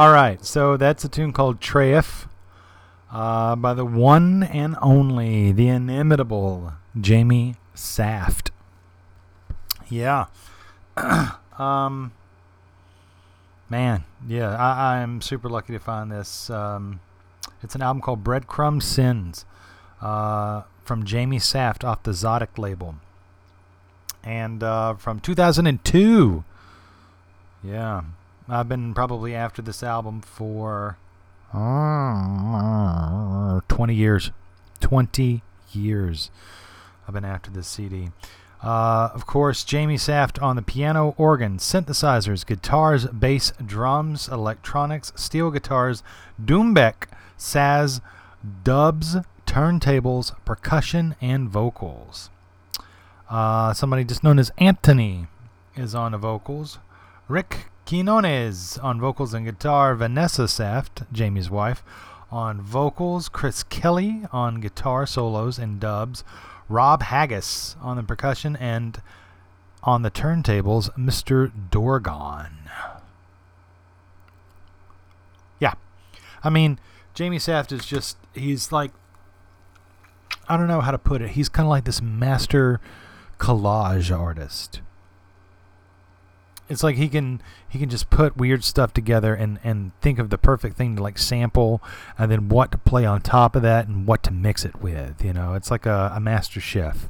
[0.00, 2.26] All right, so that's a tune called Treif
[3.12, 8.50] uh, by the one and only, the inimitable Jamie Saft.
[9.90, 10.28] Yeah.
[11.58, 12.12] um,
[13.68, 16.48] man, yeah, I, I'm super lucky to find this.
[16.48, 17.00] Um,
[17.62, 19.44] it's an album called Breadcrumb Sins
[20.00, 22.94] uh, from Jamie Saft off the Tzadik label.
[24.24, 26.42] And uh, from 2002.
[27.62, 28.00] Yeah.
[28.50, 30.98] I've been probably after this album for
[31.54, 34.32] uh, 20 years.
[34.80, 36.30] 20 years.
[37.06, 38.10] I've been after this CD.
[38.60, 45.52] Uh, of course, Jamie Saft on the piano, organ, synthesizers, guitars, bass, drums, electronics, steel
[45.52, 46.02] guitars,
[46.42, 47.06] Doumbek,
[47.38, 48.00] saz,
[48.64, 52.30] dubs, turntables, percussion, and vocals.
[53.30, 55.28] Uh, somebody just known as Anthony
[55.76, 56.80] is on the vocals.
[57.28, 59.96] Rick Quinones on vocals and guitar.
[59.96, 61.82] Vanessa Saft, Jamie's wife,
[62.30, 63.28] on vocals.
[63.28, 66.22] Chris Kelly on guitar solos and dubs.
[66.68, 69.02] Rob Haggis on the percussion and
[69.82, 71.50] on the turntables, Mr.
[71.72, 72.52] Dorgon.
[75.58, 75.74] Yeah.
[76.44, 76.78] I mean,
[77.12, 78.92] Jamie Saft is just, he's like,
[80.48, 81.30] I don't know how to put it.
[81.30, 82.80] He's kind of like this master
[83.40, 84.80] collage artist.
[86.70, 90.30] It's like he can he can just put weird stuff together and and think of
[90.30, 91.82] the perfect thing to like sample
[92.16, 95.24] and then what to play on top of that and what to mix it with.
[95.24, 97.08] You know, it's like a, a master chef.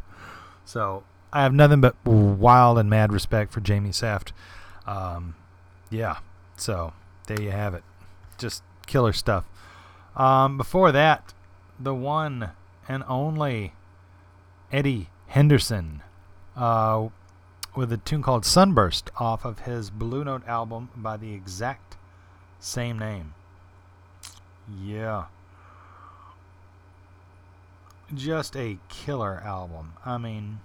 [0.65, 4.33] So I have nothing but wild and mad respect for Jamie Saft.
[4.87, 5.37] Um,
[5.91, 6.19] yeah.
[6.57, 6.93] So
[7.27, 7.85] there you have it.
[8.39, 9.45] Just killer stuff.
[10.17, 11.35] Um, before that,
[11.79, 12.51] the one
[12.89, 13.75] and only
[14.73, 16.03] Eddie Henderson
[16.57, 17.09] uh,
[17.75, 21.97] with a tune called Sunburst off of his Blue Note album by the exact
[22.59, 23.35] same name.
[24.83, 25.27] Yeah.
[28.15, 29.93] Just a killer album.
[30.05, 30.61] I mean,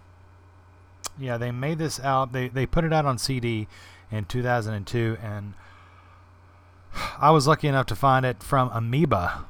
[1.18, 2.34] yeah, they made this out.
[2.34, 3.68] They they put it out on CD
[4.12, 5.54] in 2002, and
[7.20, 9.46] I was lucky enough to find it from Amoeba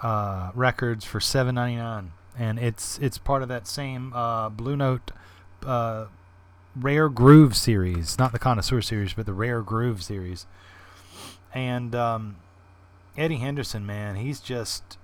[0.00, 5.10] uh, Records for 7.99, and it's it's part of that same uh, Blue Note
[5.64, 6.06] uh,
[6.74, 10.46] Rare Groove series, not the Connoisseur series, but the Rare Groove series.
[11.54, 12.36] And um,
[13.16, 14.96] Eddie Henderson, man, he's just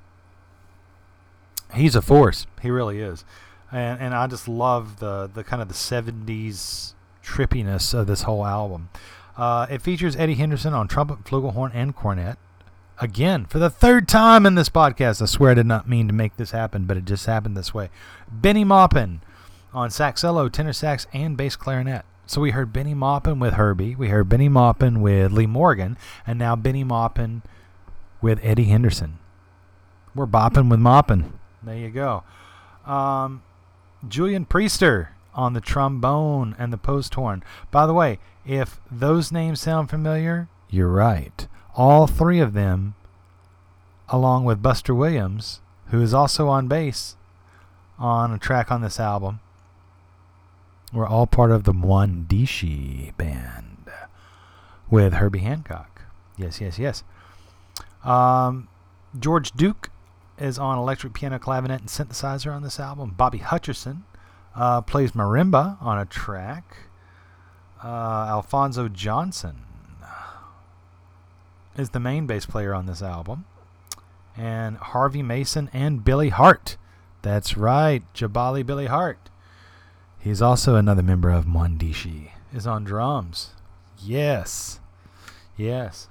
[1.74, 2.46] he's a force.
[2.62, 3.24] He really is.
[3.70, 8.46] And and I just love the the kind of the 70s trippiness of this whole
[8.46, 8.88] album.
[9.36, 12.38] Uh, it features Eddie Henderson on trumpet, flugelhorn, and cornet.
[13.00, 16.12] Again, for the third time in this podcast, I swear I did not mean to
[16.12, 17.90] make this happen, but it just happened this way.
[18.28, 19.20] Bennie Maupin
[19.72, 22.04] on saxello, tenor sax, and bass clarinet.
[22.26, 26.38] So we heard Bennie Maupin with Herbie, we heard Bennie Maupin with Lee Morgan, and
[26.38, 27.42] now Bennie Maupin
[28.20, 29.18] with Eddie Henderson.
[30.14, 31.38] We're bopping with Maupin.
[31.62, 32.24] There you go.
[32.84, 33.42] Um,
[34.06, 37.42] Julian Priester on the trombone and the post horn.
[37.70, 41.46] By the way, if those names sound familiar, you're right.
[41.74, 42.94] All three of them,
[44.08, 47.16] along with Buster Williams, who is also on bass
[47.98, 49.40] on a track on this album,
[50.92, 53.90] were all part of the Mwandishi band
[54.90, 56.02] with Herbie Hancock.
[56.36, 57.04] Yes, yes, yes.
[58.04, 58.68] Um,
[59.18, 59.90] George Duke
[60.38, 63.14] is on electric piano, clavinet, and synthesizer on this album.
[63.16, 64.02] Bobby Hutcherson
[64.54, 66.76] uh, plays marimba on a track.
[67.82, 69.64] Uh, Alphonso Johnson
[71.76, 73.44] is the main bass player on this album.
[74.36, 76.76] And Harvey Mason and Billy Hart.
[77.22, 79.27] That's right, Jabali Billy Hart.
[80.20, 82.30] He's also another member of Mwandishi.
[82.52, 83.50] Is on drums.
[84.02, 84.80] Yes.
[85.56, 86.08] Yes.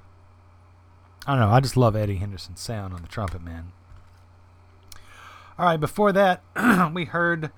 [1.26, 1.50] I don't know.
[1.50, 3.72] I just love Eddie Henderson's sound on the trumpet, man.
[5.60, 6.42] All right, before that,
[6.94, 7.52] we heard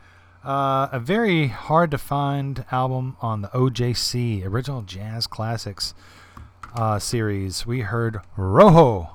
[0.43, 5.93] uh, a very hard to find album on the OJC, Original Jazz Classics
[6.73, 7.67] uh, series.
[7.67, 9.11] We heard Rojo,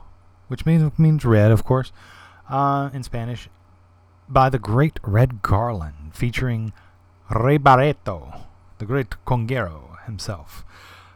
[0.48, 1.92] which means, means red, of course,
[2.48, 3.48] uh, in Spanish,
[4.28, 6.72] by the great Red Garland, featuring
[7.30, 8.42] Ray Barretto,
[8.78, 10.64] the great conguero himself.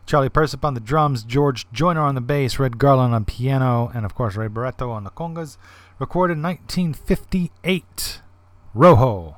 [0.06, 4.06] Charlie Persip on the drums, George Joyner on the bass, Red Garland on piano, and
[4.06, 5.58] of course Ray Barretto on the congas.
[5.98, 8.22] Recorded in 1958.
[8.72, 9.36] Rojo.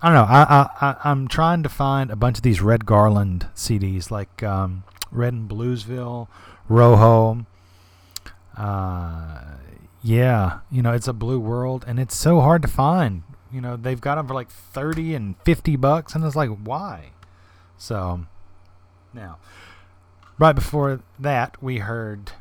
[0.00, 0.32] I don't know.
[0.32, 4.42] I, I, I am trying to find a bunch of these Red Garland CDs, like
[4.44, 6.28] um, Red and Bluesville,
[6.68, 7.46] Rojo.
[8.56, 9.40] Uh,
[10.02, 13.22] yeah, you know it's a blue world, and it's so hard to find.
[13.52, 17.12] You know they've got them for like thirty and fifty bucks, and it's like why?
[17.76, 18.26] So
[19.12, 19.38] now
[20.38, 22.32] right before that, we heard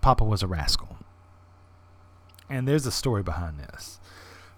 [0.00, 0.98] Papa was a rascal.
[2.48, 3.98] And there's a story behind this.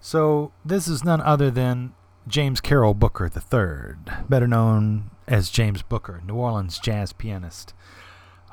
[0.01, 1.93] So, this is none other than
[2.27, 7.73] James Carroll Booker III, better known as James Booker, New Orleans jazz pianist.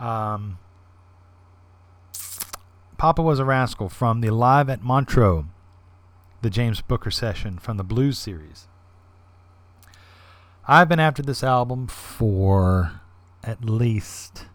[0.01, 0.59] Um,
[2.99, 5.45] Papa was a rascal from the Live at Montreux,
[6.41, 8.69] the James Booker session from the Blues series.
[10.67, 13.01] I've been after this album for
[13.45, 14.47] at least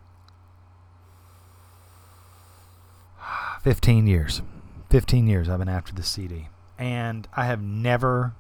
[3.62, 4.42] 15 years.
[4.90, 6.48] 15 years I've been after this CD.
[6.80, 8.34] And I have never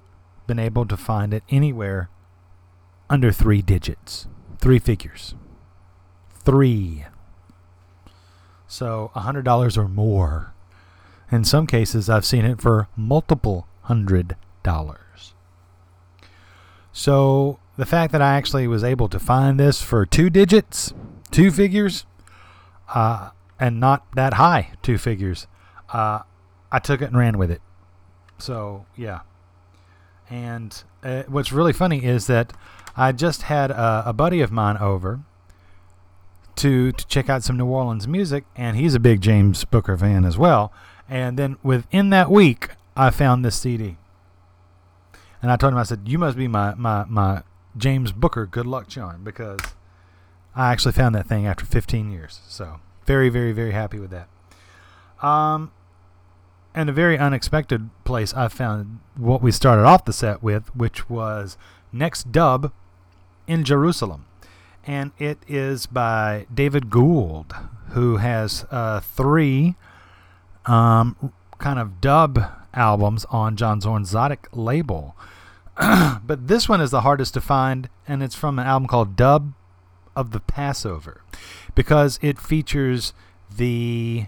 [0.47, 2.09] been able to find it anywhere
[3.09, 4.27] under three digits,
[4.59, 5.35] three figures.
[6.33, 7.05] Three.
[8.71, 10.53] So $100 or more.
[11.29, 15.33] In some cases, I've seen it for multiple hundred dollars.
[16.93, 20.93] So the fact that I actually was able to find this for two digits,
[21.31, 22.05] two figures,
[22.95, 25.47] uh, and not that high, two figures,
[25.91, 26.19] uh,
[26.71, 27.61] I took it and ran with it.
[28.37, 29.19] So yeah.
[30.29, 32.53] And uh, what's really funny is that
[32.95, 35.25] I just had a, a buddy of mine over
[36.57, 40.25] to to check out some New Orleans music, and he's a big James Booker fan
[40.25, 40.71] as well.
[41.09, 43.97] And then within that week, I found this CD,
[45.41, 47.43] and I told him, I said, "You must be my my my
[47.77, 49.59] James Booker good luck charm because
[50.55, 52.41] I actually found that thing after 15 years.
[52.47, 54.27] So very very very happy with that.
[55.25, 55.71] Um,
[56.73, 61.09] and a very unexpected place I found what we started off the set with, which
[61.09, 61.57] was
[61.91, 62.71] Next Dub
[63.47, 64.25] in Jerusalem.
[64.85, 67.53] And it is by David Gould,
[67.89, 69.75] who has uh, three
[70.65, 72.43] um, kind of dub
[72.73, 75.15] albums on John Zorn's Tzadik label.
[75.77, 79.53] but this one is the hardest to find, and it's from an album called Dub
[80.15, 81.21] of the Passover
[81.75, 83.13] because it features
[83.55, 84.25] the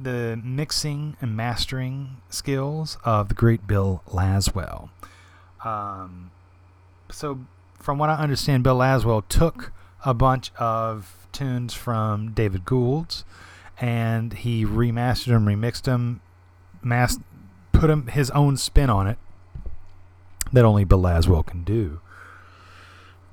[0.00, 4.90] the mixing and mastering skills of the great Bill Laswell.
[5.64, 6.30] Um,
[7.10, 7.40] so,
[7.88, 9.72] from what I understand, Bill Laswell took
[10.04, 13.24] a bunch of tunes from David Gould's
[13.80, 16.20] and he remastered them, remixed them,
[16.82, 17.18] mas-
[17.72, 19.16] put him his own spin on it
[20.52, 22.02] that only Bill Laswell can do.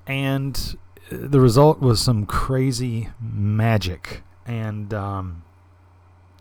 [0.08, 0.78] And
[1.12, 4.24] uh, the result was some crazy magic.
[4.46, 5.44] And um,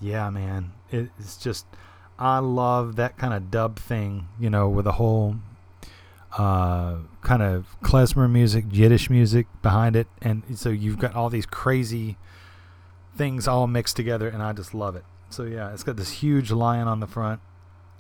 [0.00, 1.66] yeah, man, it, it's just
[2.16, 5.34] I love that kind of dub thing, you know, with a whole
[6.38, 11.46] uh, kind of klezmer music, Yiddish music behind it, and so you've got all these
[11.46, 12.16] crazy
[13.16, 15.04] things all mixed together, and I just love it.
[15.30, 17.40] So yeah, it's got this huge lion on the front,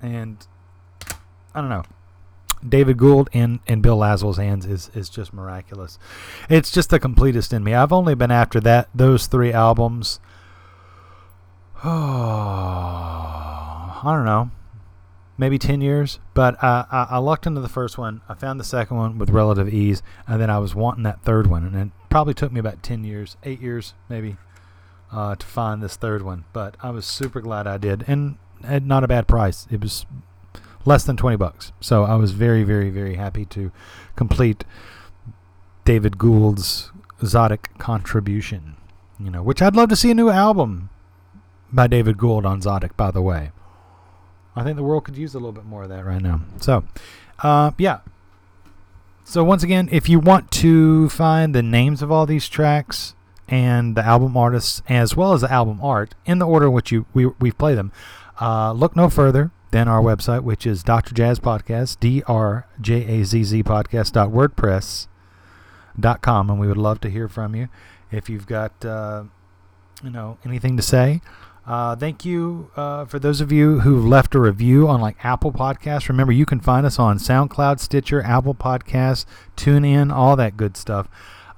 [0.02, 0.46] and
[1.54, 1.84] I don't know.
[2.66, 5.98] David Gould and, in Bill Laswell's hands is, is just miraculous.
[6.48, 7.74] It's just the completest in me.
[7.74, 10.18] I've only been after that those three albums.
[11.84, 11.90] Oh,
[14.04, 14.50] I don't know,
[15.36, 16.18] maybe ten years.
[16.34, 18.20] But uh, I, I lucked into the first one.
[18.28, 21.46] I found the second one with relative ease, and then I was wanting that third
[21.46, 24.36] one, and it probably took me about ten years, eight years maybe,
[25.12, 26.44] uh, to find this third one.
[26.52, 29.66] But I was super glad I did, and at not a bad price.
[29.70, 30.06] It was
[30.84, 31.72] less than 20 bucks.
[31.80, 33.72] So I was very, very, very happy to
[34.16, 34.64] complete
[35.84, 38.76] David Gould's Tzadik contribution.
[39.18, 40.90] You know, which I'd love to see a new album
[41.72, 43.52] by David Gould on Tzadik, by the way.
[44.56, 46.40] I think the world could use a little bit more of that right now.
[46.60, 46.84] So,
[47.40, 48.00] uh, yeah.
[49.24, 53.14] So, once again, if you want to find the names of all these tracks
[53.48, 56.92] and the album artists, as well as the album art, in the order in which
[56.92, 57.90] you, we, we play them,
[58.40, 61.14] uh, look no further than our website, which is Dr.
[61.14, 66.50] Jazz Podcast, D R J A Z Z podcast.wordpress.com.
[66.50, 67.68] And we would love to hear from you
[68.12, 69.24] if you've got, uh,
[70.02, 71.22] you know, anything to say.
[71.66, 75.52] Uh, thank you uh, for those of you who've left a review on like Apple
[75.52, 76.08] Podcasts.
[76.08, 79.24] Remember, you can find us on SoundCloud, Stitcher, Apple Podcasts,
[79.56, 81.08] TuneIn, all that good stuff.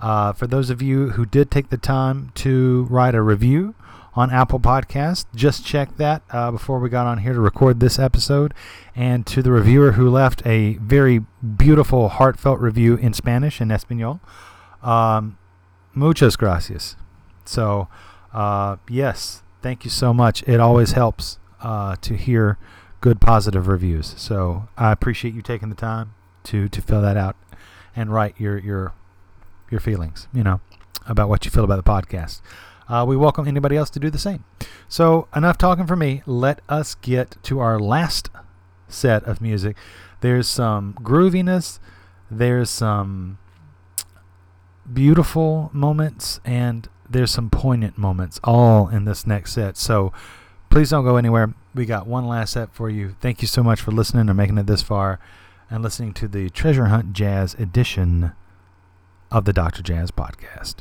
[0.00, 3.74] Uh, for those of you who did take the time to write a review
[4.14, 7.98] on Apple Podcasts, just check that uh, before we got on here to record this
[7.98, 8.54] episode.
[8.94, 11.24] And to the reviewer who left a very
[11.56, 14.20] beautiful, heartfelt review in Spanish and Espanol,
[14.82, 15.36] um,
[15.94, 16.94] muchas gracias.
[17.44, 17.88] So,
[18.32, 20.44] uh, yes, thank you so much.
[20.46, 22.56] It always helps uh, to hear
[23.00, 24.14] good, positive reviews.
[24.16, 26.14] So I appreciate you taking the time
[26.44, 27.34] to to fill that out
[27.96, 28.92] and write your your
[29.68, 30.28] your feelings.
[30.32, 30.60] You know
[31.08, 32.42] about what you feel about the podcast.
[32.88, 34.44] Uh, we welcome anybody else to do the same.
[34.86, 36.22] So enough talking for me.
[36.26, 38.30] Let us get to our last
[38.86, 39.76] set of music.
[40.20, 41.80] There's some grooviness.
[42.30, 43.38] there's some
[44.92, 49.76] beautiful moments and there's some poignant moments all in this next set.
[49.76, 50.12] So
[50.70, 51.54] please don't go anywhere.
[51.74, 53.16] We got one last set for you.
[53.20, 55.18] Thank you so much for listening and making it this far
[55.70, 58.32] and listening to the Treasure Hunt Jazz edition
[59.30, 59.82] of the Dr.
[59.82, 60.76] Jazz podcast.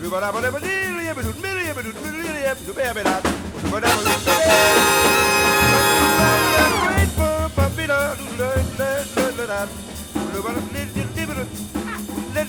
[0.04, 1.97] if I never did, I would
[2.48, 2.74] baby, to
[12.34, 12.48] Let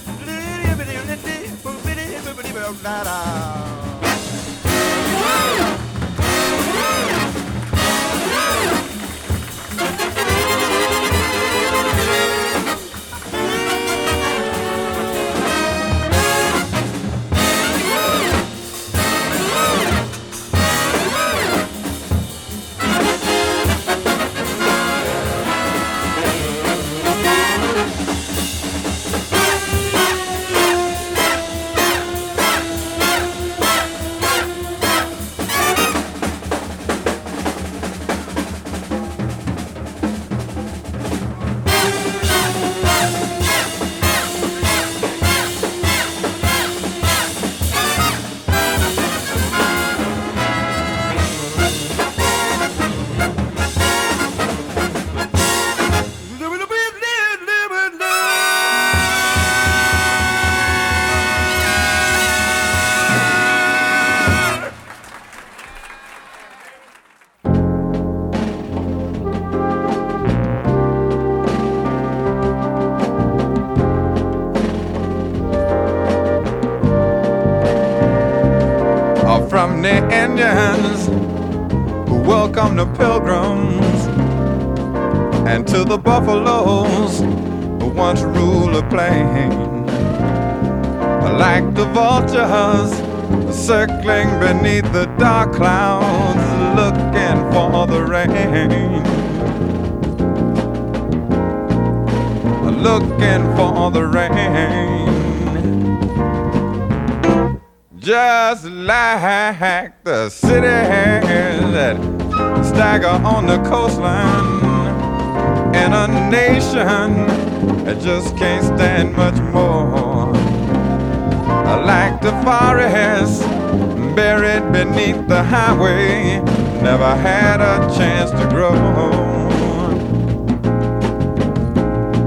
[126.99, 128.75] never had a chance to grow.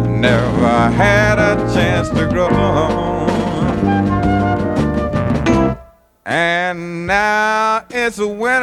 [0.07, 2.47] Never had a chance to grow.
[6.25, 8.61] And now it's winter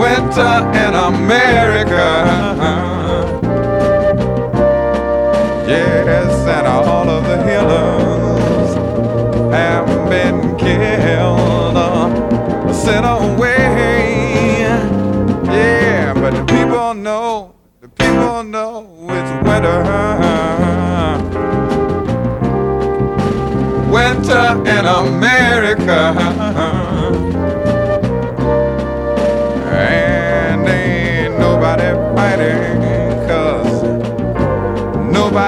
[0.00, 2.97] winter in America.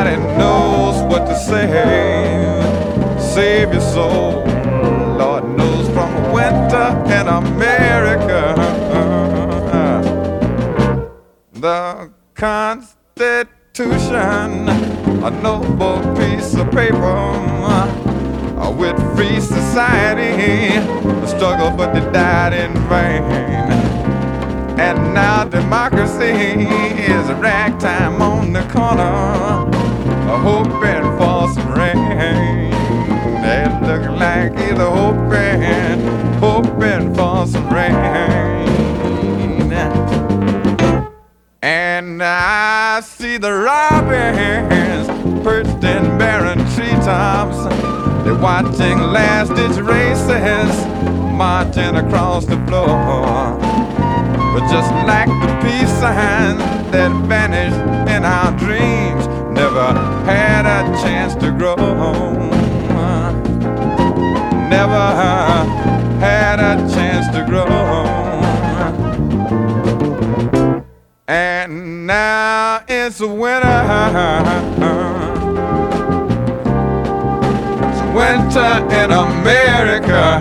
[0.04, 1.66] nobody knows what to say.
[3.18, 4.44] Save your soul.
[5.18, 8.54] Lord knows from winter in America.
[11.52, 13.88] The Constitution,
[15.22, 20.78] a noble piece of paper uh, with free society.
[21.20, 23.22] The struggle, but they died in vain.
[24.80, 26.32] And now democracy
[27.12, 29.59] is a ragtime on the corner
[30.38, 32.70] hoping for some rain.
[33.42, 36.00] They look like either hoping,
[36.38, 38.30] hoping for some rain.
[41.62, 45.08] And I see the robins
[45.44, 47.58] perched in barren treetops.
[48.24, 50.86] They're watching last ditch races
[51.34, 53.58] marching across the floor.
[54.52, 56.58] But just like the peace sign
[56.90, 59.09] that vanished in our dreams,
[60.24, 61.76] had a chance to grow.
[64.68, 65.06] Never
[66.20, 67.66] had a chance to grow.
[71.26, 73.84] And now it's winter.
[77.86, 80.40] It's winter in America.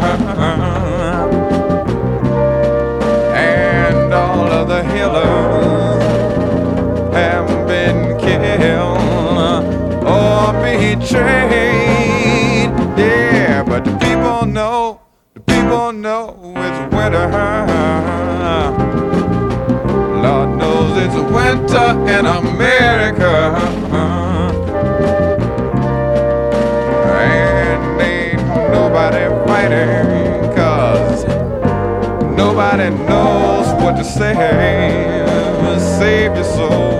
[3.35, 5.48] And all of the healers
[10.99, 12.69] betrayed.
[12.97, 15.01] Yeah, but the people know,
[15.33, 17.27] the people know it's winter.
[20.23, 23.55] Lord knows it's winter in America.
[27.21, 31.25] And ain't nobody fighting, cause
[32.35, 34.35] nobody knows what to say.
[35.99, 36.98] Save your soul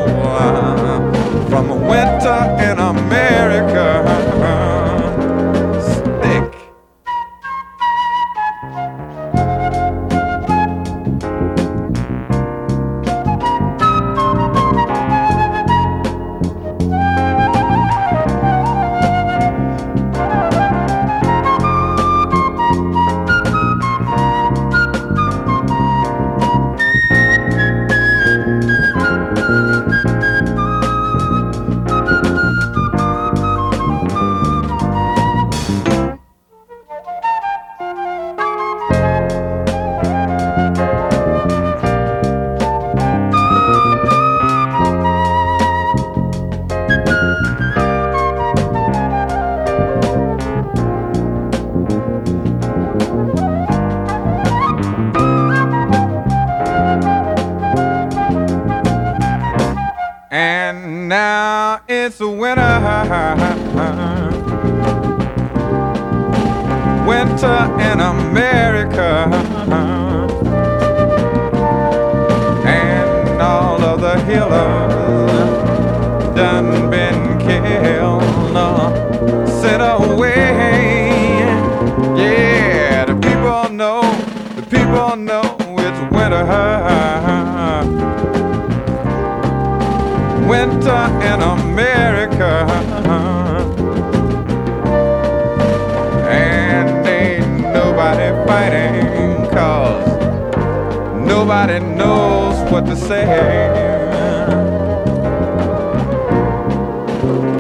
[102.00, 103.26] knows what to say.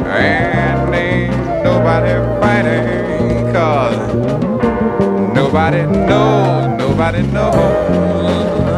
[0.07, 4.15] And ain't nobody fighting, cause
[5.35, 8.68] nobody knows, nobody knows.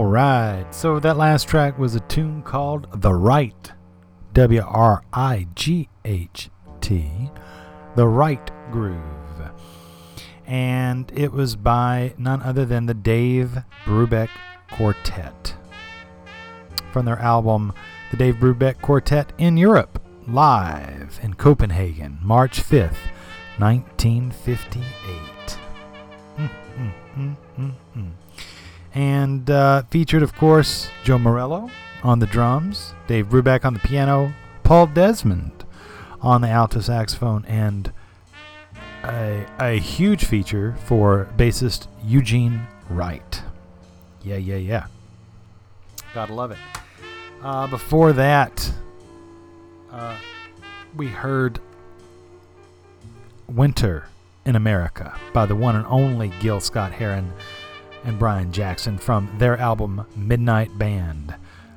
[0.00, 0.64] All right.
[0.70, 3.72] So that last track was a tune called The Wright.
[4.32, 6.48] W R I G H
[6.80, 7.30] T.
[7.96, 9.50] The Wright Groove.
[10.46, 14.30] And it was by none other than the Dave Brubeck
[14.70, 15.54] Quartet.
[16.94, 17.74] From their album,
[18.10, 22.96] The Dave Brubeck Quartet in Europe, live in Copenhagen, March 5th,
[23.58, 25.58] 1958.
[26.38, 28.12] Mm, mm, mm, mm, mm.
[28.92, 31.70] And uh, featured, of course, Joe Morello
[32.02, 35.64] on the drums, Dave Brubeck on the piano, Paul Desmond
[36.20, 37.92] on the alto saxophone, and
[39.04, 43.42] a, a huge feature for bassist Eugene Wright.
[44.22, 44.86] Yeah, yeah, yeah.
[46.12, 46.58] Gotta love it.
[47.42, 48.70] Uh, before that,
[49.90, 50.16] uh,
[50.94, 51.60] we heard
[53.48, 54.06] Winter
[54.44, 57.32] in America by the one and only Gil Scott-Heron
[58.04, 61.34] and Brian Jackson from their album Midnight Band,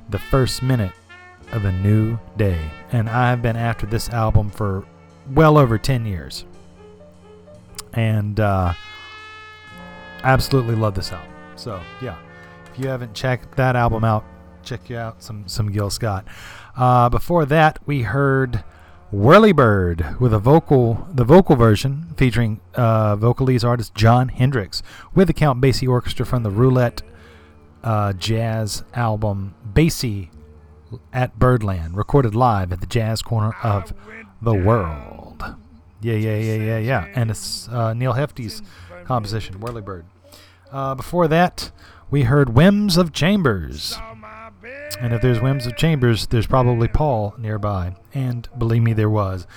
[0.09, 0.93] the first minute
[1.51, 2.59] of a new day.
[2.91, 4.85] And I've been after this album for
[5.33, 6.45] well over 10 years.
[7.93, 8.73] And uh,
[10.23, 11.31] absolutely love this album.
[11.55, 12.17] So, yeah,
[12.71, 14.25] if you haven't checked that album out,
[14.63, 16.25] check you out some, some Gil Scott.
[16.75, 18.63] Uh, before that, we heard
[19.13, 24.81] Whirlybird with a vocal, the vocal version featuring uh, vocalese artist Jon Hendricks
[25.13, 27.03] with the Count Basie Orchestra from the Roulette
[27.83, 30.29] uh, Jazz album Basie
[31.13, 33.93] at Birdland, recorded live at the Jazz Corner of
[34.41, 35.43] the World.
[36.01, 37.07] Yeah, yeah, yeah, yeah, yeah.
[37.13, 38.63] And it's uh, Neal Hefti's
[39.03, 40.05] composition, Whirlybird.
[40.71, 41.71] Uh, before that,
[42.09, 43.95] we heard Whims of Chambers.
[44.99, 47.95] And if there's Whims of Chambers, there's probably Paul nearby.
[48.13, 49.47] And believe me, there was.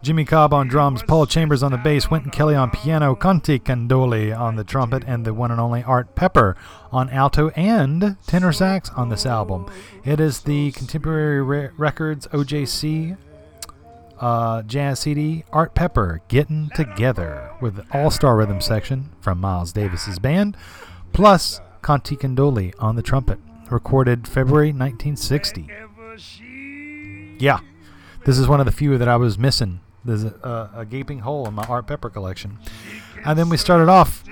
[0.00, 4.36] Jimmy Cobb on drums, Paul Chambers on the bass, Wynton Kelly on piano, Conte Candoli
[4.36, 6.56] on the trumpet, and the one and only Art Pepper
[6.92, 9.66] on alto and tenor sax on this album.
[10.04, 13.16] It is the Contemporary Re- Records OJC
[14.20, 20.18] uh, jazz CD, Art Pepper getting together with All Star Rhythm section from Miles Davis's
[20.18, 20.56] band,
[21.12, 23.38] plus Conte Candoli on the trumpet,
[23.70, 25.68] recorded February 1960.
[27.38, 27.60] Yeah,
[28.24, 29.80] this is one of the few that I was missing.
[30.04, 32.58] There's a, a, a gaping hole in my Art Pepper collection.
[33.24, 34.24] And then we started off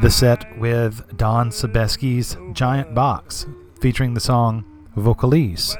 [0.00, 3.46] the set with Don Sebesky's Giant Box,
[3.80, 4.64] featuring the song
[4.96, 5.76] Vocalise,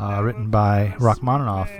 [0.00, 1.70] uh, written by Rachmaninoff,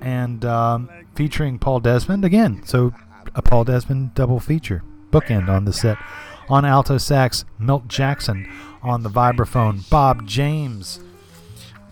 [0.00, 2.62] and um, featuring Paul Desmond again.
[2.64, 2.92] So
[3.34, 5.98] a Paul Desmond double feature, bookend on the set.
[6.48, 8.48] On alto sax, Milt Jackson.
[8.82, 11.00] On the vibraphone, Bob James.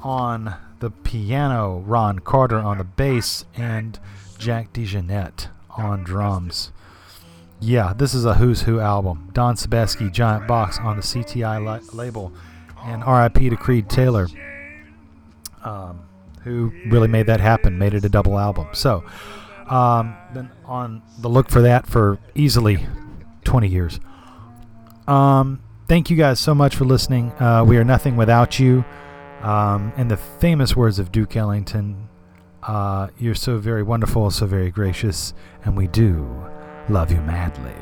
[0.03, 3.99] On the piano, Ron Carter on the bass, and
[4.37, 6.73] Jack DeJohnette on drums.
[7.61, 9.31] Yeah, this is a Who's Who album.
[9.33, 12.33] Don Sebesky, Giant Box on the CTI li- label,
[12.85, 14.27] and RIP to Creed Taylor,
[15.63, 16.01] um,
[16.43, 18.67] who really made that happen, made it a double album.
[18.73, 19.05] So,
[19.69, 22.85] um, been on the look for that for easily
[23.45, 24.01] 20 years.
[25.07, 27.33] Um, thank you guys so much for listening.
[27.33, 28.85] Uh, we are nothing without you.
[29.41, 32.09] Um, in the famous words of Duke Ellington,
[32.63, 36.25] uh, you're so very wonderful, so very gracious, and we do
[36.89, 37.75] love you madly.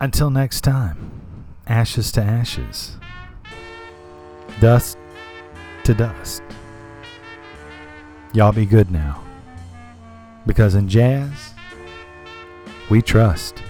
[0.00, 1.12] Until next time,
[1.68, 2.96] ashes to ashes,
[4.60, 4.98] dust
[5.84, 6.42] to dust.
[8.32, 9.22] Y'all be good now.
[10.46, 11.54] Because in jazz,
[12.90, 13.62] we trust.